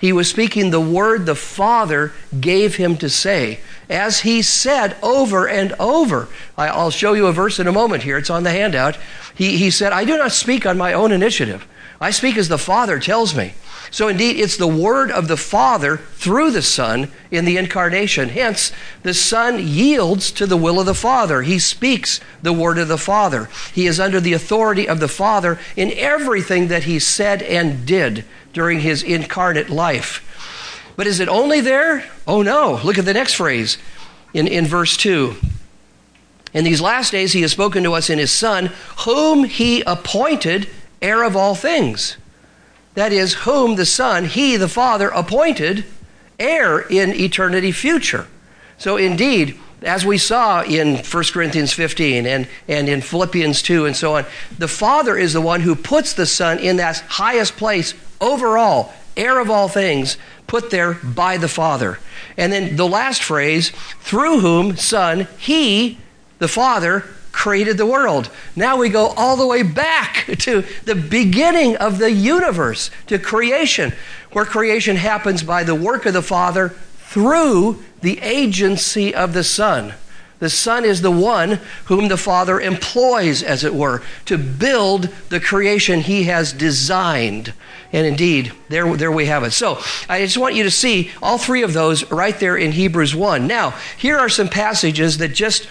[0.00, 3.60] He was speaking the word the Father gave him to say.
[3.90, 8.16] As he said over and over, I'll show you a verse in a moment here,
[8.16, 8.96] it's on the handout.
[9.34, 11.66] He, he said, I do not speak on my own initiative,
[12.00, 13.52] I speak as the Father tells me.
[13.90, 18.30] So, indeed, it's the word of the Father through the Son in the incarnation.
[18.30, 21.42] Hence, the Son yields to the will of the Father.
[21.42, 23.50] He speaks the word of the Father.
[23.74, 28.24] He is under the authority of the Father in everything that he said and did
[28.52, 30.26] during his incarnate life.
[30.96, 32.04] But is it only there?
[32.26, 32.80] Oh no.
[32.84, 33.76] Look at the next phrase
[34.32, 35.34] in, in verse 2.
[36.54, 38.70] In these last days, he has spoken to us in his Son,
[39.04, 40.68] whom he appointed
[41.02, 42.16] heir of all things.
[42.94, 45.84] That is, whom the Son, he, the Father, appointed
[46.38, 48.26] heir in eternity future.
[48.78, 53.96] So, indeed, as we saw in 1 Corinthians 15 and, and in Philippians 2 and
[53.96, 54.24] so on,
[54.58, 59.38] the Father is the one who puts the Son in that highest place overall, heir
[59.38, 61.98] of all things, put there by the Father.
[62.36, 65.98] And then the last phrase, through whom, Son, He,
[66.38, 68.30] the Father, created the world.
[68.56, 73.92] Now we go all the way back to the beginning of the universe, to creation,
[74.32, 79.94] where creation happens by the work of the Father through the agency of the Son.
[80.40, 85.38] The Son is the one whom the Father employs, as it were, to build the
[85.38, 87.52] creation He has designed.
[87.92, 89.50] And indeed, there, there we have it.
[89.50, 93.14] So I just want you to see all three of those right there in Hebrews
[93.14, 93.46] 1.
[93.46, 95.68] Now, here are some passages that just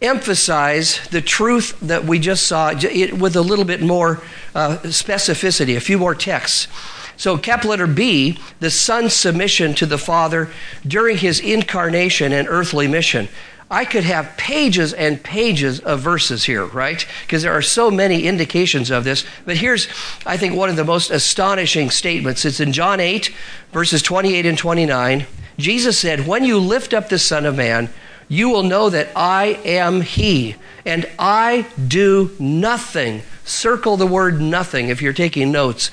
[0.00, 4.22] emphasize the truth that we just saw with a little bit more
[4.54, 6.68] uh, specificity, a few more texts.
[7.16, 10.50] So, cap letter B, the Son's submission to the Father
[10.86, 13.28] during his incarnation and earthly mission.
[13.70, 17.04] I could have pages and pages of verses here, right?
[17.22, 19.26] Because there are so many indications of this.
[19.44, 19.88] But here's,
[20.24, 22.44] I think, one of the most astonishing statements.
[22.44, 23.34] It's in John 8,
[23.72, 25.26] verses 28 and 29.
[25.58, 27.90] Jesus said, When you lift up the Son of Man,
[28.28, 33.22] you will know that I am He, and I do nothing.
[33.44, 35.90] Circle the word nothing if you're taking notes.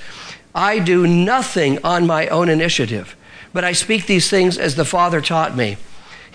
[0.54, 3.16] I do nothing on my own initiative,
[3.54, 5.78] but I speak these things as the Father taught me.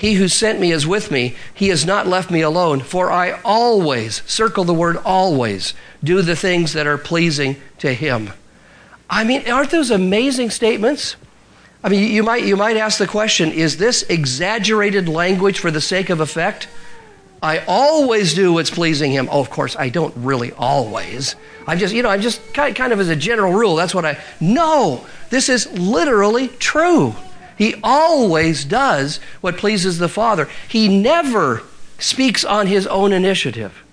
[0.00, 1.36] He who sent me is with me.
[1.52, 6.34] He has not left me alone, for I always, circle the word always, do the
[6.34, 8.30] things that are pleasing to him.
[9.10, 11.16] I mean, aren't those amazing statements?
[11.82, 15.80] I mean, you might, you might ask the question is this exaggerated language for the
[15.80, 16.68] sake of effect?
[17.42, 19.28] I always do what's pleasing him.
[19.30, 21.36] Oh, of course, I don't really always.
[21.66, 23.76] I'm just, you know, I'm just kind, kind of as a general rule.
[23.76, 24.18] That's what I.
[24.40, 27.14] No, this is literally true.
[27.56, 30.48] He always does what pleases the Father.
[30.68, 31.62] He never
[31.98, 33.84] speaks on his own initiative.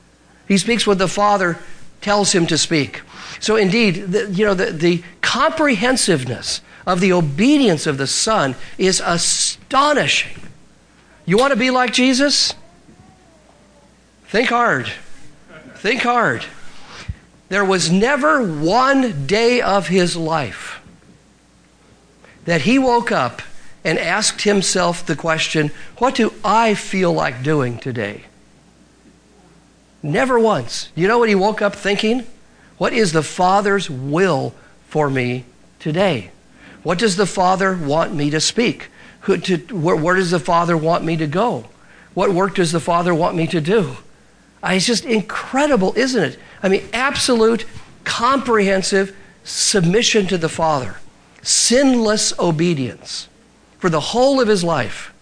[0.47, 1.58] He speaks what the Father
[2.02, 3.02] tells him to speak.
[3.39, 9.02] So, indeed, the, you know, the, the comprehensiveness of the obedience of the Son is
[9.06, 10.41] astonishing.
[11.26, 12.56] You want to be like Jesus?
[14.28, 14.89] Think hard.
[15.76, 16.45] Think hard.
[17.50, 20.82] There was never one day of his life
[22.45, 23.41] that he woke up
[23.84, 28.23] and asked himself the question, What do I feel like doing today?
[30.02, 30.89] Never once.
[30.95, 32.26] You know what he woke up thinking?
[32.78, 34.54] What is the Father's will
[34.88, 35.43] for me
[35.80, 36.32] today?
[36.84, 38.90] What does the Father want me to speak?
[39.22, 41.66] Who, to, where, where, does the Father want me to go?
[42.13, 43.98] What work does the Father want me to do?
[44.63, 46.40] Uh, it's just incredible, isn't it?
[46.63, 47.66] I mean, absolute,
[48.04, 50.98] comprehensive submission to the Father,
[51.42, 53.28] sinless obedience
[53.78, 55.13] for the whole of his life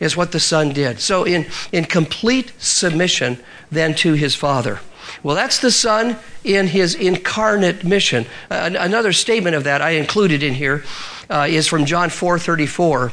[0.00, 1.00] is what the Son did.
[1.00, 3.38] So, in, in complete submission
[3.70, 4.80] then to his Father.
[5.22, 8.26] Well, that's the Son in his incarnate mission.
[8.50, 10.84] Uh, another statement of that I included in here
[11.30, 13.12] uh, is from John 4 34.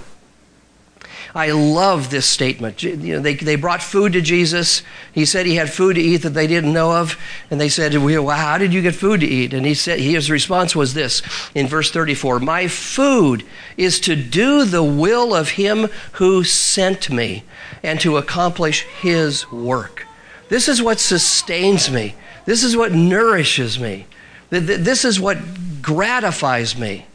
[1.36, 2.82] I love this statement.
[2.82, 4.82] You know, they, they brought food to Jesus.
[5.14, 7.18] He said he had food to eat that they didn't know of.
[7.52, 9.54] And they said, well, How did you get food to eat?
[9.54, 11.22] And he said, his response was this
[11.54, 13.46] in verse 34 My food
[13.78, 17.44] is to do the will of him who sent me
[17.84, 20.08] and to accomplish his work.
[20.50, 22.16] This is what sustains me.
[22.46, 24.08] This is what nourishes me.
[24.50, 25.38] This is what
[25.82, 27.06] gratifies me,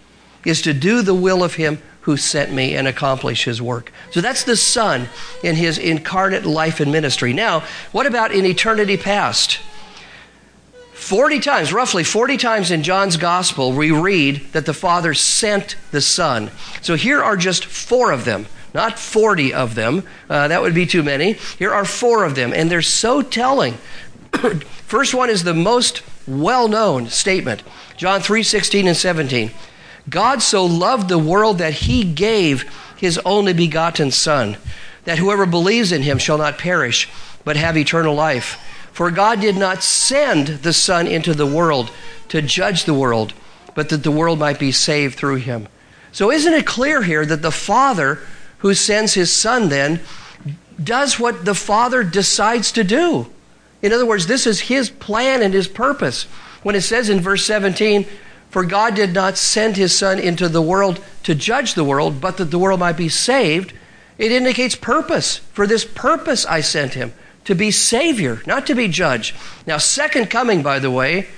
[0.45, 3.91] is to do the will of him who sent me and accomplish his work.
[4.11, 5.09] So that's the Son
[5.43, 7.33] in his incarnate life and ministry.
[7.33, 9.59] Now, what about in eternity past?
[10.93, 16.01] 40 times, roughly 40 times in John's gospel, we read that the Father sent the
[16.01, 16.51] Son.
[16.83, 20.03] So here are just four of them, not 40 of them.
[20.29, 21.33] Uh, that would be too many.
[21.33, 23.75] Here are four of them, and they're so telling.
[24.33, 27.63] First one is the most well known statement
[27.97, 29.51] John 3 16 and 17.
[30.09, 34.57] God so loved the world that he gave his only begotten Son,
[35.05, 37.09] that whoever believes in him shall not perish,
[37.45, 38.61] but have eternal life.
[38.93, 41.91] For God did not send the Son into the world
[42.29, 43.33] to judge the world,
[43.75, 45.69] but that the world might be saved through him.
[46.13, 48.21] So, isn't it clear here that the Father
[48.65, 50.01] who sends his Son then
[50.83, 53.31] does what the Father decides to do?
[53.83, 56.23] In other words, this is his plan and his purpose.
[56.63, 58.07] When it says in verse 17,
[58.49, 62.39] for God did not send his Son into the world to judge the world, but
[62.39, 63.75] that the world might be saved.
[64.17, 65.37] It indicates purpose.
[65.53, 67.13] For this purpose I sent him,
[67.45, 69.35] to be Savior, not to be judge.
[69.67, 71.29] Now, second coming, by the way,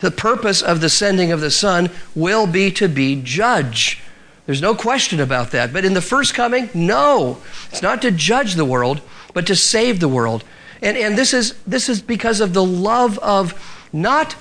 [0.00, 4.02] the purpose of the sending of the Son will be to be judge.
[4.48, 5.74] There's no question about that.
[5.74, 7.36] But in the first coming, no.
[7.70, 9.02] It's not to judge the world,
[9.34, 10.42] but to save the world.
[10.80, 13.52] And, and this, is, this is because of the love of
[13.92, 14.36] not.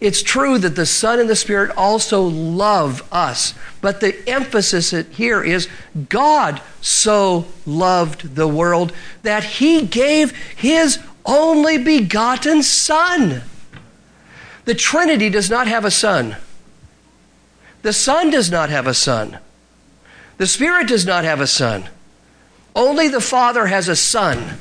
[0.00, 5.42] It's true that the Son and the Spirit also love us, but the emphasis here
[5.42, 5.68] is
[6.08, 13.42] God so loved the world that he gave his only begotten Son.
[14.64, 16.36] The Trinity does not have a Son.
[17.84, 19.38] The Son does not have a Son.
[20.38, 21.84] The Spirit does not have a Son.
[22.74, 24.56] Only the Father has a Son.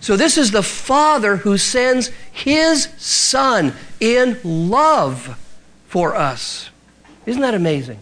[0.00, 5.38] So this is the Father who sends His Son in love
[5.86, 6.70] for us.
[7.24, 8.00] Isn't that amazing?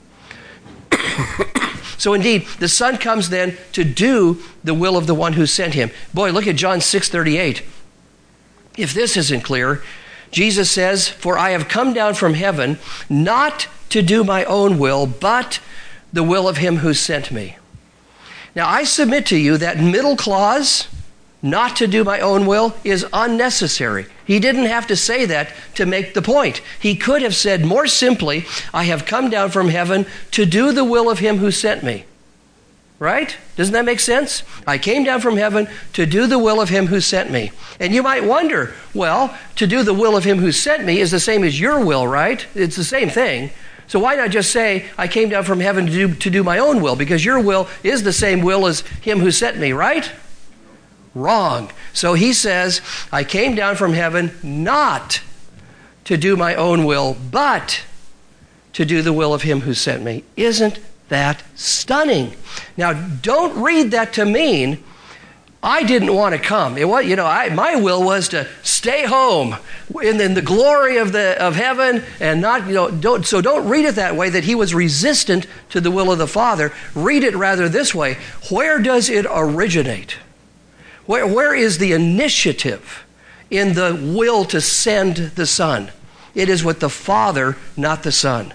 [1.98, 5.74] so indeed, the Son comes then to do the will of the one who sent
[5.74, 5.90] him.
[6.14, 7.60] Boy, look at John 6:38.
[8.78, 9.82] If this isn't clear,
[10.32, 12.78] Jesus says, "For I have come down from heaven
[13.08, 15.60] not to do my own will, but
[16.12, 17.56] the will of him who sent me."
[18.56, 20.88] Now, I submit to you that middle clause
[21.42, 24.06] not to do my own will is unnecessary.
[24.24, 26.60] He didn't have to say that to make the point.
[26.78, 30.84] He could have said more simply, I have come down from heaven to do the
[30.84, 32.04] will of him who sent me.
[33.02, 33.36] Right?
[33.56, 34.44] Doesn't that make sense?
[34.64, 37.50] I came down from heaven to do the will of him who sent me.
[37.80, 41.10] And you might wonder, well, to do the will of him who sent me is
[41.10, 42.46] the same as your will, right?
[42.54, 43.50] It's the same thing.
[43.88, 46.60] So why not just say, I came down from heaven to do, to do my
[46.60, 46.94] own will?
[46.94, 50.08] Because your will is the same will as him who sent me, right?
[51.12, 51.72] Wrong.
[51.92, 52.80] So he says,
[53.10, 55.22] I came down from heaven not
[56.04, 57.82] to do my own will, but
[58.74, 60.22] to do the will of him who sent me.
[60.36, 60.78] Isn't
[61.08, 62.34] that stunning?
[62.76, 64.82] Now, don't read that to mean
[65.64, 66.76] I didn't want to come.
[66.76, 69.54] It was, you know, I, my will was to stay home
[70.02, 73.68] in, in, the glory of, the, of heaven and not, you know, don't, so don't
[73.68, 76.72] read it that way that he was resistant to the will of the Father.
[76.96, 78.14] Read it rather this way
[78.50, 80.16] Where does it originate?
[81.06, 83.04] Where, where is the initiative
[83.48, 85.92] in the will to send the Son?
[86.34, 88.52] It is with the Father, not the Son.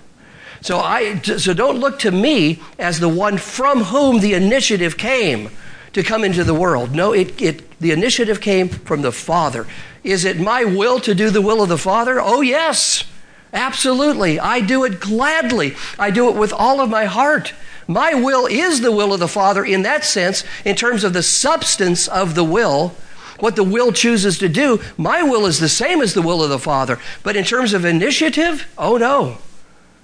[0.61, 5.49] So, I, so don't look to me as the one from whom the initiative came
[5.93, 6.93] to come into the world.
[6.93, 9.65] No, it, it, the initiative came from the Father.
[10.03, 12.19] Is it my will to do the will of the Father?
[12.19, 13.03] Oh, yes,
[13.53, 14.39] absolutely.
[14.39, 15.75] I do it gladly.
[15.97, 17.53] I do it with all of my heart.
[17.87, 21.23] My will is the will of the Father in that sense, in terms of the
[21.23, 22.95] substance of the will,
[23.39, 24.81] what the will chooses to do.
[24.97, 26.99] My will is the same as the will of the Father.
[27.23, 29.37] But in terms of initiative, oh no.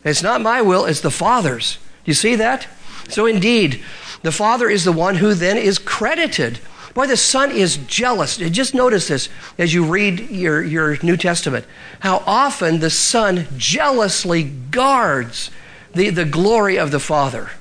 [0.03, 1.77] It's not my will, it's the Father's.
[2.05, 2.67] You see that?
[3.09, 3.81] So indeed,
[4.21, 6.59] the Father is the one who then is credited.
[6.93, 8.37] Boy, the Son is jealous.
[8.37, 11.65] Just notice this as you read your, your New Testament
[12.01, 15.49] how often the Son jealously guards
[15.93, 17.51] the, the glory of the Father.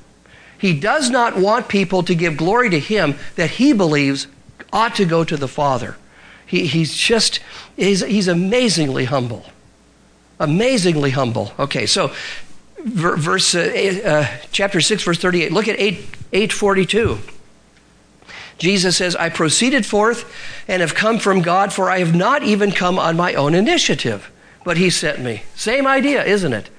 [0.59, 4.27] He does not want people to give glory to him that he believes
[4.73, 5.97] ought to go to the Father.
[6.47, 7.41] He, he's just,
[7.77, 9.47] he's, he's amazingly humble.
[10.43, 11.53] Amazingly humble.
[11.57, 12.13] Okay, so
[12.85, 15.53] verse, uh, uh, chapter 6, verse 38.
[15.53, 15.95] Look at 8,
[16.33, 17.19] 842.
[18.59, 20.29] Jesus says, I proceeded forth
[20.67, 24.33] and have come from God, for I have not even come on my own initiative,
[24.65, 25.45] but he sent me.
[25.55, 26.71] Same idea, isn't it?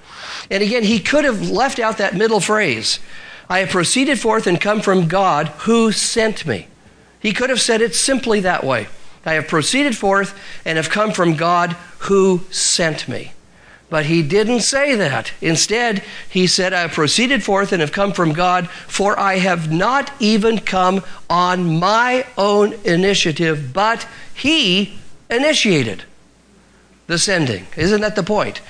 [0.52, 3.00] And again, he could have left out that middle phrase.
[3.50, 6.68] I have proceeded forth and come from God who sent me.
[7.22, 8.88] He could have said it simply that way.
[9.26, 13.32] I have proceeded forth and have come from God who sent me.
[13.94, 15.34] But he didn't say that.
[15.40, 19.72] Instead, he said, I have proceeded forth and have come from God, for I have
[19.72, 24.98] not even come on my own initiative, but he
[25.30, 26.06] initiated
[27.06, 27.68] the sending.
[27.78, 28.62] Isn't that the point?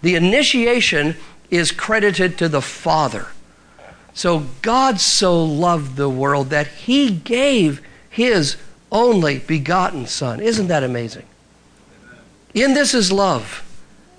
[0.00, 1.14] The initiation
[1.50, 3.26] is credited to the Father.
[4.14, 8.56] So God so loved the world that he gave his
[8.90, 10.40] only begotten Son.
[10.40, 11.26] Isn't that amazing?
[12.54, 13.66] In this is love.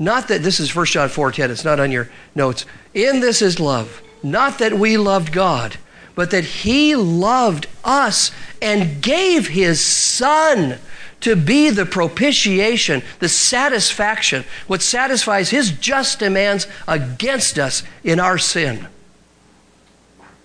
[0.01, 2.65] Not that this is 1 John 4:10, it's not on your notes.
[2.95, 4.01] In this is love.
[4.23, 5.77] Not that we loved God,
[6.15, 8.31] but that he loved us
[8.63, 10.79] and gave his son
[11.19, 18.39] to be the propitiation, the satisfaction, what satisfies his just demands against us in our
[18.39, 18.87] sin.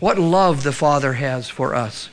[0.01, 2.11] What love the Father has for us.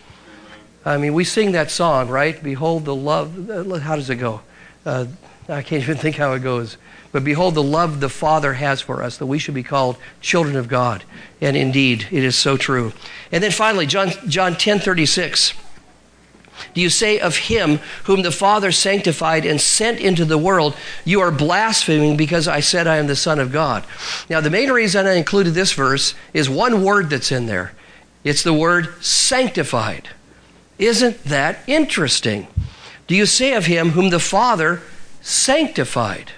[0.86, 2.42] I mean, we sing that song, right?
[2.42, 3.82] Behold the love.
[3.82, 4.40] How does it go?
[4.86, 5.08] Uh,
[5.50, 6.78] I can't even think how it goes.
[7.14, 10.58] But behold the love the Father has for us, that we should be called children
[10.58, 11.06] of God.
[11.40, 12.92] And indeed, it is so true.
[13.32, 15.54] And then finally, John, John 10 36
[16.74, 21.22] do you say of him whom the Father sanctified and sent into the world, you
[21.22, 23.86] are blaspheming because I said I am the Son of God?
[24.30, 27.74] Now, the main reason I included this verse is one word that's in there
[28.24, 30.10] it's the word sanctified.
[30.80, 32.48] Isn't that interesting?
[33.06, 34.82] Do you say of him whom the Father
[35.22, 36.32] sanctified?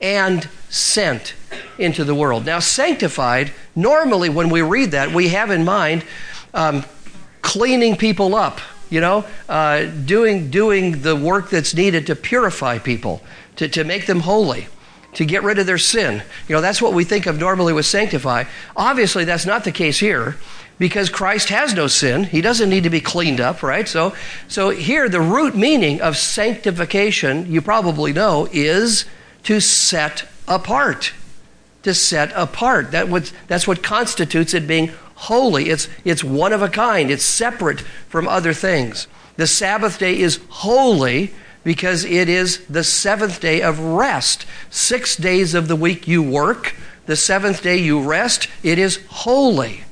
[0.00, 1.34] And sent
[1.78, 2.46] into the world.
[2.46, 6.04] Now, sanctified, normally when we read that, we have in mind
[6.54, 6.84] um,
[7.42, 13.22] cleaning people up, you know, uh, doing, doing the work that's needed to purify people,
[13.56, 14.68] to, to make them holy
[15.14, 16.22] to get rid of their sin.
[16.48, 18.44] You know, that's what we think of normally with sanctify.
[18.76, 20.36] Obviously, that's not the case here
[20.78, 22.24] because Christ has no sin.
[22.24, 23.88] He doesn't need to be cleaned up, right?
[23.88, 24.14] So,
[24.48, 29.04] so here, the root meaning of sanctification, you probably know, is
[29.44, 31.12] to set apart.
[31.82, 32.90] To set apart.
[32.92, 35.68] That what, that's what constitutes it being holy.
[35.68, 39.06] It's, it's one of a kind, it's separate from other things.
[39.36, 41.32] The Sabbath day is holy
[41.62, 44.46] because it is the seventh day of rest.
[44.70, 46.74] Six days of the week you work,
[47.06, 48.48] the seventh day you rest.
[48.62, 49.84] It is holy,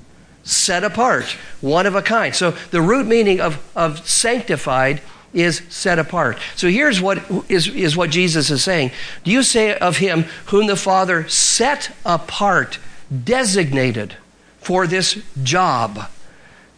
[0.44, 2.34] set apart, one of a kind.
[2.34, 5.02] So the root meaning of, of sanctified
[5.34, 6.38] is set apart.
[6.56, 7.18] So here's what
[7.50, 8.90] is, is what Jesus is saying.
[9.24, 12.78] Do you say of him whom the Father set apart,
[13.24, 14.16] designated
[14.58, 16.08] for this job?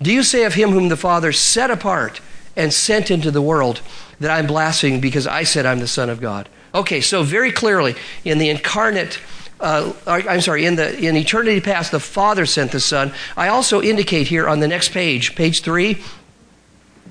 [0.02, 2.20] Do you say of him whom the Father set apart
[2.56, 3.80] and sent into the world
[4.18, 6.48] that I'm blaspheming because I said I'm the Son of God?
[6.74, 7.94] Okay, so very clearly
[8.24, 9.20] in the incarnate
[9.60, 13.12] uh, I'm sorry, in the in eternity past, the Father sent the Son.
[13.36, 15.98] I also indicate here on the next page, page three,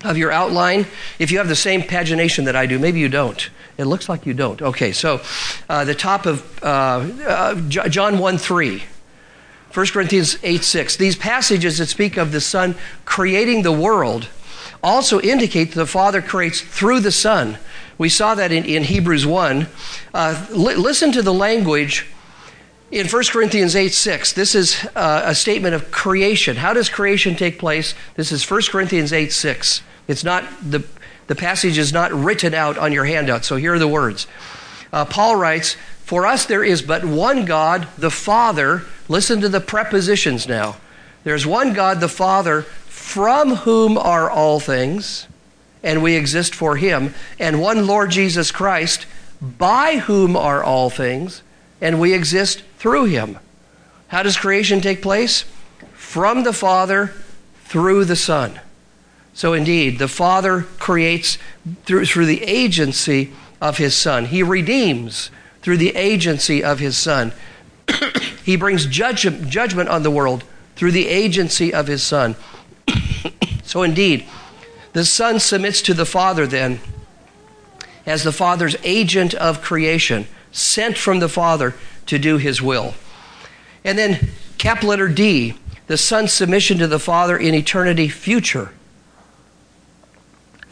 [0.03, 0.85] of your outline,
[1.17, 3.49] if you have the same pagination that I do, maybe you don't.
[3.77, 4.61] It looks like you don't.
[4.61, 5.21] Okay, so
[5.69, 8.83] uh, the top of uh, uh, John 1 3,
[9.73, 10.97] 1 Corinthians 8 6.
[10.97, 12.75] These passages that speak of the Son
[13.05, 14.27] creating the world
[14.83, 17.57] also indicate that the Father creates through the Son.
[17.97, 19.67] We saw that in, in Hebrews 1.
[20.13, 22.07] Uh, li- listen to the language
[22.91, 26.55] in 1 Corinthians 8 6, this is uh, a statement of creation.
[26.55, 27.93] How does creation take place?
[28.15, 29.81] This is 1 Corinthians 8 6.
[30.09, 30.83] It's not, the,
[31.27, 34.25] the passage is not written out on your handout, so here are the words.
[34.91, 38.85] Uh, Paul writes, For us there is but one God, the Father.
[39.07, 40.77] Listen to the prepositions now.
[41.23, 45.27] There's one God, the Father, from whom are all things,
[45.83, 49.05] and we exist for him, and one Lord Jesus Christ,
[49.39, 51.43] by whom are all things,
[51.81, 53.37] and we exist through him.
[54.07, 55.45] How does creation take place?
[55.93, 57.13] From the Father
[57.65, 58.59] through the Son.
[59.39, 61.37] So, indeed, the Father creates
[61.85, 63.31] through, through the agency
[63.61, 64.25] of His Son.
[64.25, 65.31] He redeems
[65.61, 67.31] through the agency of His Son.
[68.43, 70.43] he brings judge, judgment on the world
[70.75, 72.35] through the agency of His Son.
[73.63, 74.25] so, indeed,
[74.91, 76.81] the Son submits to the Father then
[78.05, 81.75] as the Father's agent of creation, sent from the Father
[82.07, 82.93] to do his will.
[83.85, 85.53] And then, cap letter D,
[85.87, 88.73] the Son's submission to the Father in eternity future.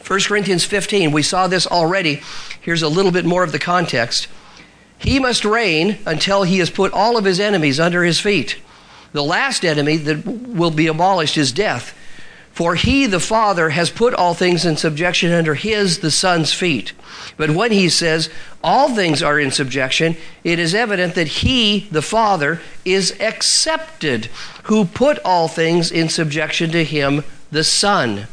[0.08, 2.22] 1 Corinthians 15, we saw this already.
[2.62, 4.26] Here's a little bit more of the context.
[4.98, 8.56] He must reign until he has put all of his enemies under his feet.
[9.12, 11.94] The last enemy that will be abolished is death.
[12.52, 16.94] For he, the Father, has put all things in subjection under his, the Son's feet.
[17.36, 18.30] But when he says
[18.64, 24.30] all things are in subjection, it is evident that he, the Father, is accepted,
[24.64, 28.26] who put all things in subjection to him, the Son.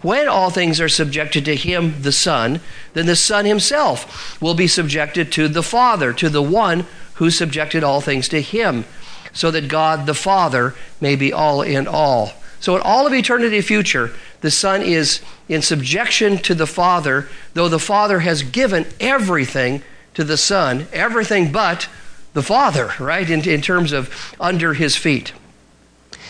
[0.00, 2.60] When all things are subjected to him, the Son,
[2.94, 7.82] then the Son himself will be subjected to the Father, to the one who subjected
[7.82, 8.84] all things to him,
[9.32, 12.32] so that God the Father may be all in all.
[12.60, 17.68] So, in all of eternity future, the Son is in subjection to the Father, though
[17.68, 19.82] the Father has given everything
[20.14, 21.88] to the Son, everything but
[22.34, 25.32] the Father, right, in, in terms of under his feet.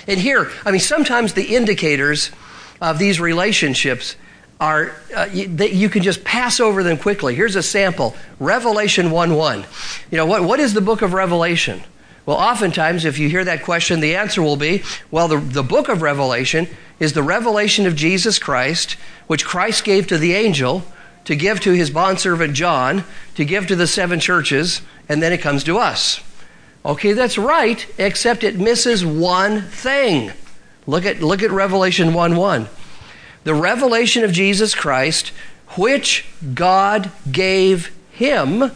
[0.06, 2.30] And here, I mean, sometimes the indicators
[2.80, 4.16] of these relationships
[4.60, 7.34] are uh, you, that you can just pass over them quickly.
[7.34, 9.64] Here's a sample Revelation 1 1.
[10.10, 11.82] You know, what, what is the book of Revelation?
[12.26, 15.88] Well, oftentimes, if you hear that question, the answer will be well, the, the book
[15.88, 16.68] of Revelation
[16.98, 18.92] is the revelation of Jesus Christ,
[19.28, 20.82] which Christ gave to the angel
[21.24, 23.04] to give to his bondservant John,
[23.34, 26.22] to give to the seven churches, and then it comes to us.
[26.84, 30.32] Okay, that's right, except it misses one thing.
[30.88, 32.68] Look at, look at Revelation 1 1.
[33.44, 35.32] The revelation of Jesus Christ,
[35.76, 36.24] which
[36.54, 38.72] God gave him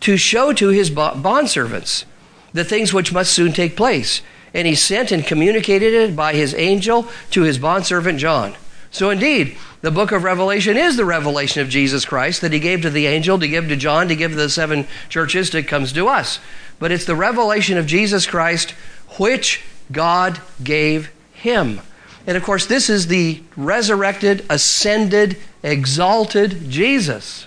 [0.00, 2.06] to show to his bondservants
[2.54, 4.22] the things which must soon take place.
[4.54, 8.54] And he sent and communicated it by his angel to his bondservant John.
[8.90, 12.80] So, indeed, the book of Revelation is the revelation of Jesus Christ that he gave
[12.82, 15.92] to the angel, to give to John, to give to the seven churches, that comes
[15.92, 16.38] to us.
[16.78, 18.70] But it's the revelation of Jesus Christ
[19.18, 21.10] which God gave
[21.44, 21.80] him.
[22.26, 27.46] And of course, this is the resurrected, ascended, exalted Jesus.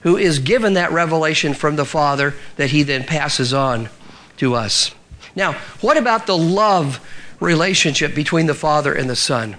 [0.00, 3.88] who is given that revelation from the Father that he then passes on
[4.36, 4.94] to us.
[5.34, 7.04] Now, what about the love
[7.40, 9.56] relationship between the Father and the Son?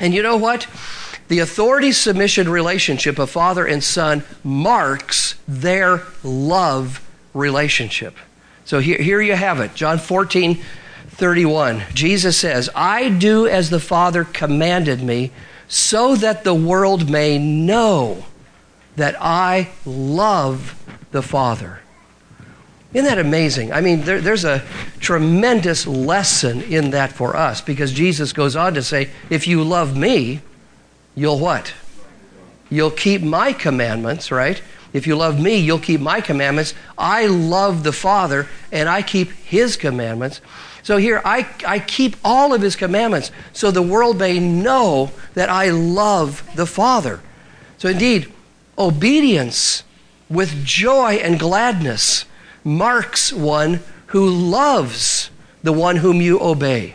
[0.00, 0.66] And you know what?
[1.28, 8.16] The authority submission relationship of Father and Son marks their love relationship.
[8.64, 9.74] So here, here you have it.
[9.74, 10.62] John 14,
[11.18, 11.82] 31.
[11.94, 15.32] Jesus says, I do as the Father commanded me,
[15.66, 18.24] so that the world may know
[18.94, 21.80] that I love the Father.
[22.94, 23.72] Isn't that amazing?
[23.72, 24.64] I mean, there, there's a
[25.00, 29.96] tremendous lesson in that for us because Jesus goes on to say, if you love
[29.96, 30.40] me,
[31.16, 31.74] you'll what?
[32.70, 34.62] You'll keep my commandments, right?
[34.92, 36.74] If you love me, you'll keep my commandments.
[36.96, 40.40] I love the Father, and I keep his commandments.
[40.88, 45.50] So here, I, I keep all of his commandments so the world may know that
[45.50, 47.20] I love the Father.
[47.76, 48.32] So indeed,
[48.78, 49.84] obedience
[50.30, 52.24] with joy and gladness
[52.64, 55.28] marks one who loves
[55.62, 56.94] the one whom you obey.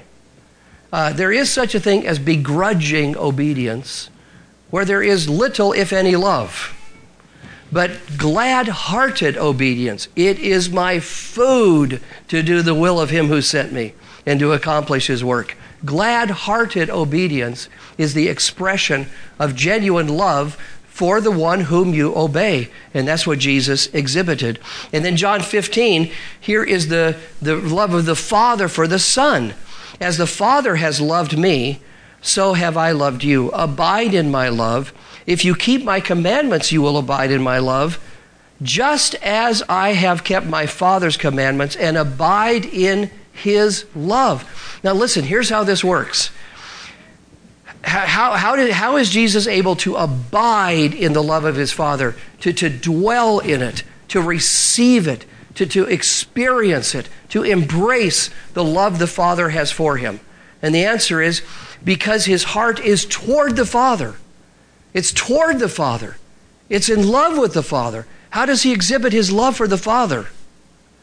[0.92, 4.10] Uh, there is such a thing as begrudging obedience,
[4.72, 6.76] where there is little, if any, love.
[7.74, 13.42] But glad hearted obedience, it is my food to do the will of him who
[13.42, 13.94] sent me
[14.28, 15.58] and to accomplish his work.
[15.84, 19.08] Glad hearted obedience is the expression
[19.40, 20.56] of genuine love
[20.86, 22.70] for the one whom you obey.
[22.94, 24.60] And that's what Jesus exhibited.
[24.94, 29.56] And then John 15, here is the, the love of the Father for the Son.
[30.00, 31.82] As the Father has loved me,
[32.22, 33.50] so have I loved you.
[33.50, 34.94] Abide in my love.
[35.26, 38.00] If you keep my commandments, you will abide in my love,
[38.62, 44.80] just as I have kept my Father's commandments and abide in his love.
[44.84, 46.30] Now, listen, here's how this works
[47.84, 52.16] how, how, did, how is Jesus able to abide in the love of his Father,
[52.40, 58.64] to, to dwell in it, to receive it, to, to experience it, to embrace the
[58.64, 60.22] love the Father has for him?
[60.62, 61.42] And the answer is
[61.84, 64.16] because his heart is toward the Father.
[64.94, 66.18] It's toward the Father.
[66.70, 68.06] It's in love with the Father.
[68.32, 70.28] How does he exhibit his love for the Father?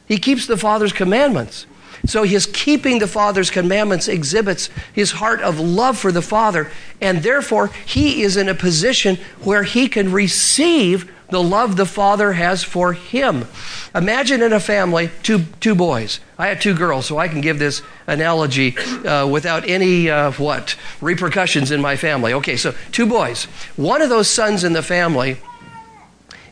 [0.07, 1.67] He keeps the Father's commandments.
[2.07, 6.71] So his keeping the Father's commandments exhibits his heart of love for the Father,
[7.01, 12.33] and therefore he is in a position where he can receive the love the Father
[12.33, 13.47] has for him.
[13.95, 16.21] Imagine in a family, two, two boys.
[16.39, 20.77] I had two girls, so I can give this analogy uh, without any, uh, what,
[21.01, 22.33] repercussions in my family.
[22.35, 23.45] Okay, so two boys.
[23.77, 25.39] One of those sons in the family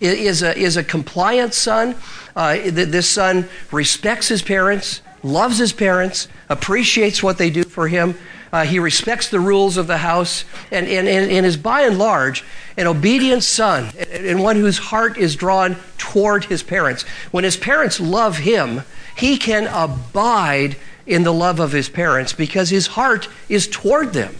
[0.00, 1.96] is a, is a compliant son.
[2.36, 8.14] Uh, this son respects his parents, loves his parents, appreciates what they do for him.
[8.52, 12.44] Uh, he respects the rules of the house, and, and, and is by and large
[12.76, 17.02] an obedient son and one whose heart is drawn toward his parents.
[17.30, 18.82] When his parents love him,
[19.16, 20.76] he can abide
[21.06, 24.36] in the love of his parents because his heart is toward them.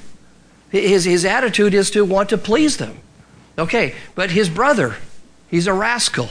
[0.70, 2.98] His, his attitude is to want to please them.
[3.59, 4.96] Okay, but his brother,
[5.50, 6.28] he's a rascal.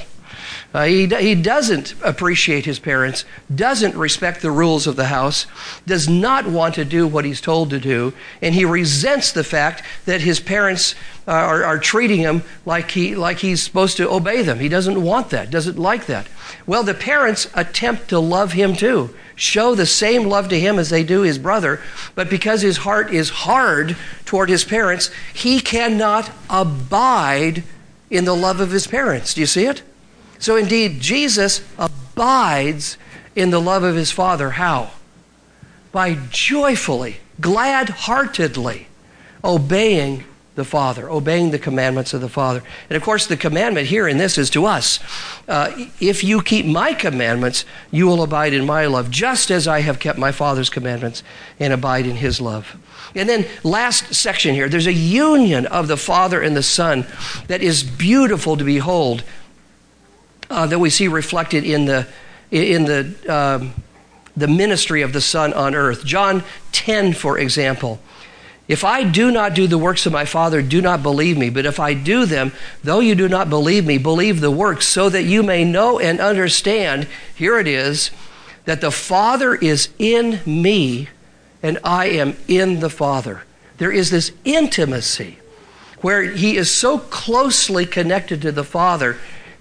[0.74, 5.46] Uh, he, he doesn't appreciate his parents, doesn't respect the rules of the house,
[5.86, 9.82] does not want to do what he's told to do, and he resents the fact
[10.06, 10.94] that his parents
[11.26, 14.60] are, are treating him like, he, like he's supposed to obey them.
[14.60, 16.28] He doesn't want that, doesn't like that.
[16.66, 20.90] Well, the parents attempt to love him too, show the same love to him as
[20.90, 21.82] they do his brother,
[22.14, 23.96] but because his heart is hard
[24.26, 27.64] toward his parents, he cannot abide
[28.10, 29.34] in the love of his parents.
[29.34, 29.82] Do you see it?
[30.40, 32.98] So indeed, Jesus abides
[33.36, 34.52] in the love of his Father.
[34.52, 34.92] How?
[35.92, 38.88] By joyfully, glad heartedly
[39.44, 40.24] obeying
[40.58, 42.64] the Father, obeying the commandments of the Father.
[42.90, 45.00] And of course, the commandment here in this is to us
[45.48, 49.82] uh, if you keep my commandments, you will abide in my love, just as I
[49.82, 51.22] have kept my Father's commandments
[51.60, 52.76] and abide in his love.
[53.14, 57.06] And then, last section here, there's a union of the Father and the Son
[57.48, 59.24] that is beautiful to behold
[60.50, 62.08] uh, that we see reflected in the,
[62.52, 63.74] in the, um,
[64.36, 66.06] the ministry of the Son on earth.
[66.06, 68.00] John 10, for example.
[68.68, 71.50] If I do not do the works of my Father, do not believe me.
[71.50, 72.52] But if I do them,
[72.84, 76.20] though you do not believe me, believe the works, so that you may know and
[76.20, 78.12] understand, here it is,
[78.66, 81.08] that the Father is in me
[81.64, 83.44] and I am in the Father.
[83.78, 85.40] There is this intimacy
[86.02, 89.18] where he is so closely connected to the Father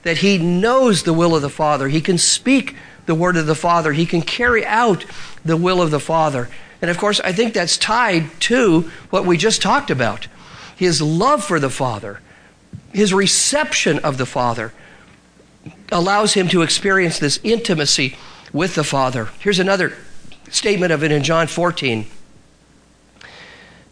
[0.06, 1.88] that he knows the will of the Father.
[1.88, 2.76] He can speak
[3.06, 3.92] the word of the Father.
[3.92, 5.04] He can carry out
[5.44, 6.48] the will of the Father.
[6.80, 10.28] And of course, I think that's tied to what we just talked about
[10.76, 12.20] his love for the Father,
[12.92, 14.72] his reception of the Father
[15.90, 18.14] allows him to experience this intimacy
[18.52, 19.30] with the Father.
[19.40, 19.94] Here's another
[20.50, 22.06] statement of it in John 14.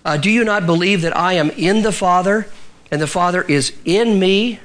[0.05, 2.47] Uh, Do you not believe that I am in the Father
[2.93, 4.61] and the Father is in me?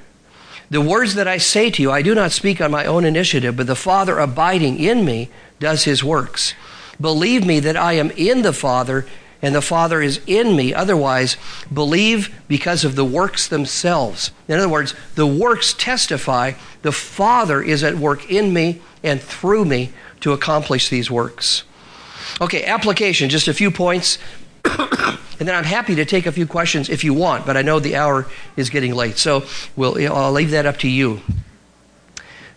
[0.69, 3.57] The words that I say to you, I do not speak on my own initiative,
[3.57, 6.53] but the Father abiding in me does his works.
[7.01, 9.05] Believe me that I am in the Father
[9.41, 10.73] and the Father is in me.
[10.73, 11.37] Otherwise,
[11.73, 14.31] believe because of the works themselves.
[14.47, 19.65] In other words, the works testify the Father is at work in me and through
[19.65, 21.63] me to accomplish these works.
[22.41, 24.17] Okay, application, just a few points.
[25.39, 27.79] and then I'm happy to take a few questions if you want, but I know
[27.79, 28.27] the hour
[28.57, 29.17] is getting late.
[29.17, 31.21] So we'll, I'll leave that up to you.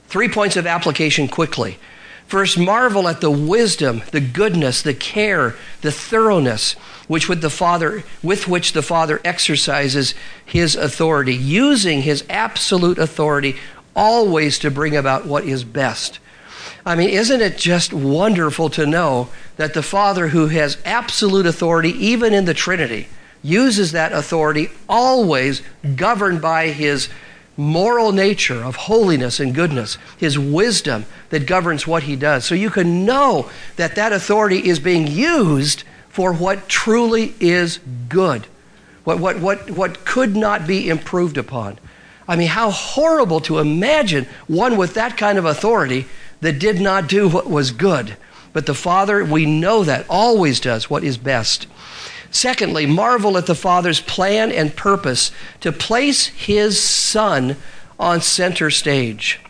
[0.09, 1.79] Three points of application quickly.
[2.27, 6.73] First, marvel at the wisdom, the goodness, the care, the thoroughness
[7.07, 10.15] which with the Father with which the Father exercises
[10.45, 13.57] his authority, using his absolute authority
[13.95, 16.19] always to bring about what is best.
[16.85, 21.91] I mean, isn't it just wonderful to know that the Father who has absolute authority
[21.91, 23.09] even in the Trinity
[23.43, 25.63] uses that authority always
[25.97, 27.09] governed by his
[27.57, 32.45] moral nature of holiness and goodness, his wisdom that governs what he does.
[32.45, 37.79] So you can know that that authority is being used for what truly is
[38.09, 38.47] good,
[39.05, 41.79] what, what, what, what could not be improved upon.
[42.29, 46.07] I mean, how horrible to imagine one with that kind of authority
[46.41, 48.17] that did not do what was good.
[48.53, 51.67] But the Father, we know that, always does what is best.
[52.31, 57.57] Secondly, marvel at the Father's plan and purpose to place his Son
[57.99, 59.41] on center stage.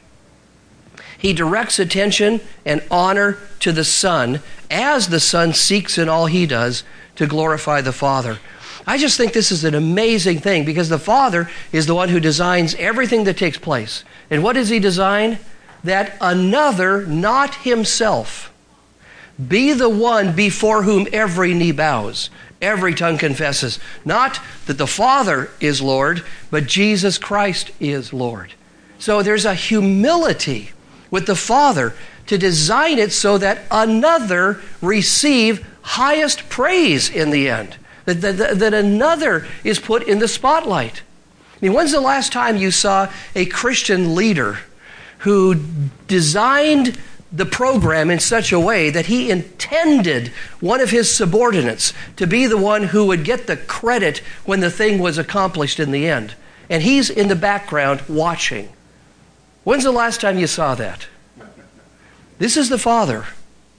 [1.16, 6.46] He directs attention and honor to the Son as the Son seeks in all he
[6.46, 6.82] does
[7.16, 8.40] to glorify the Father.
[8.86, 12.20] I just think this is an amazing thing because the Father is the one who
[12.20, 14.04] designs everything that takes place.
[14.30, 15.38] And what does he design?
[15.84, 18.52] That another, not himself,
[19.48, 22.30] be the one before whom every knee bows
[22.62, 23.78] every tongue confesses.
[24.04, 28.54] Not that the Father is Lord, but Jesus Christ is Lord.
[28.98, 30.70] So there's a humility
[31.10, 31.92] with the Father
[32.28, 38.74] to design it so that another receive highest praise in the end, that, that, that
[38.74, 41.02] another is put in the spotlight.
[41.54, 44.58] I mean, when's the last time you saw a Christian leader
[45.18, 45.54] who
[46.08, 46.98] designed
[47.32, 50.28] the program in such a way that he intended
[50.60, 54.70] one of his subordinates to be the one who would get the credit when the
[54.70, 56.34] thing was accomplished in the end.
[56.68, 58.68] And he's in the background watching.
[59.64, 61.06] When's the last time you saw that?
[62.38, 63.26] This is the Father.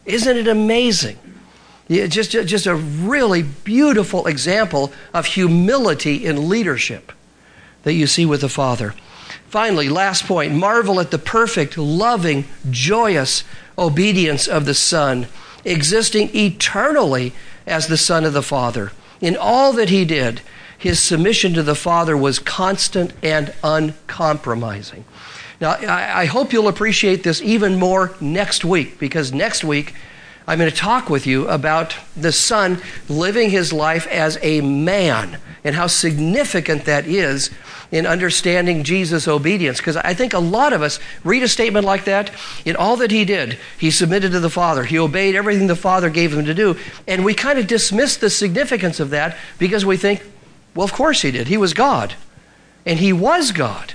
[0.05, 1.19] Isn't it amazing?
[1.89, 7.11] Just, just a really beautiful example of humility in leadership
[7.83, 8.93] that you see with the Father.
[9.49, 13.43] Finally, last point marvel at the perfect, loving, joyous
[13.77, 15.27] obedience of the Son,
[15.65, 17.33] existing eternally
[17.67, 18.91] as the Son of the Father.
[19.21, 20.41] In all that he did,
[20.77, 25.05] his submission to the Father was constant and uncompromising.
[25.61, 29.93] Now, I, hope you'll appreciate this even more next week, because next week
[30.47, 35.39] I'm going to talk with you about the Son living his life as a man
[35.63, 37.49] and how significant that is
[37.91, 39.77] in understanding Jesus' obedience.
[39.77, 42.31] Because I think a lot of us read a statement like that.
[42.65, 46.09] In all that he did, he submitted to the Father, he obeyed everything the Father
[46.09, 46.77] gave him to do.
[47.07, 50.23] And we kind of dismiss the significance of that because we think,
[50.75, 51.47] well, of course he did.
[51.47, 52.15] He was God.
[52.85, 53.93] And he was God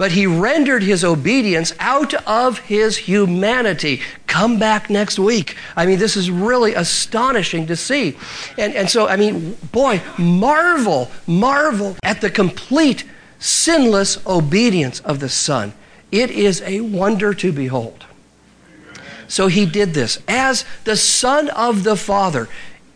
[0.00, 4.00] but he rendered his obedience out of his humanity.
[4.26, 5.56] Come back next week.
[5.76, 8.16] I mean, this is really astonishing to see.
[8.56, 13.04] And, and so, I mean, boy, marvel, marvel at the complete
[13.38, 15.74] sinless obedience of the Son.
[16.10, 18.06] It is a wonder to behold.
[19.28, 22.48] So he did this as the Son of the Father,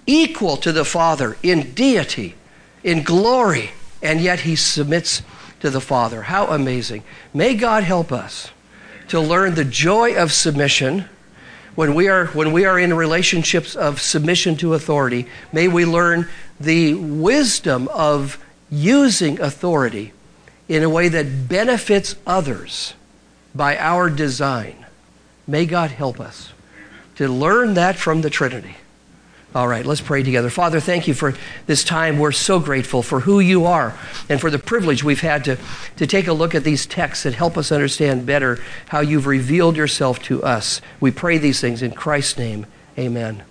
[0.06, 2.34] equal to the Father in deity,
[2.82, 5.20] in glory, and yet he submits
[5.64, 6.20] to the Father.
[6.20, 7.04] How amazing.
[7.32, 8.50] May God help us
[9.08, 11.06] to learn the joy of submission.
[11.74, 16.28] When we, are, when we are in relationships of submission to authority, may we learn
[16.60, 18.36] the wisdom of
[18.70, 20.12] using authority
[20.68, 22.92] in a way that benefits others
[23.54, 24.84] by our design.
[25.46, 26.52] May God help us
[27.16, 28.76] to learn that from the Trinity.
[29.54, 30.50] All right, let's pray together.
[30.50, 31.34] Father, thank you for
[31.66, 32.18] this time.
[32.18, 33.96] We're so grateful for who you are
[34.28, 35.58] and for the privilege we've had to,
[35.96, 39.76] to take a look at these texts that help us understand better how you've revealed
[39.76, 40.80] yourself to us.
[40.98, 42.66] We pray these things in Christ's name.
[42.98, 43.42] Amen.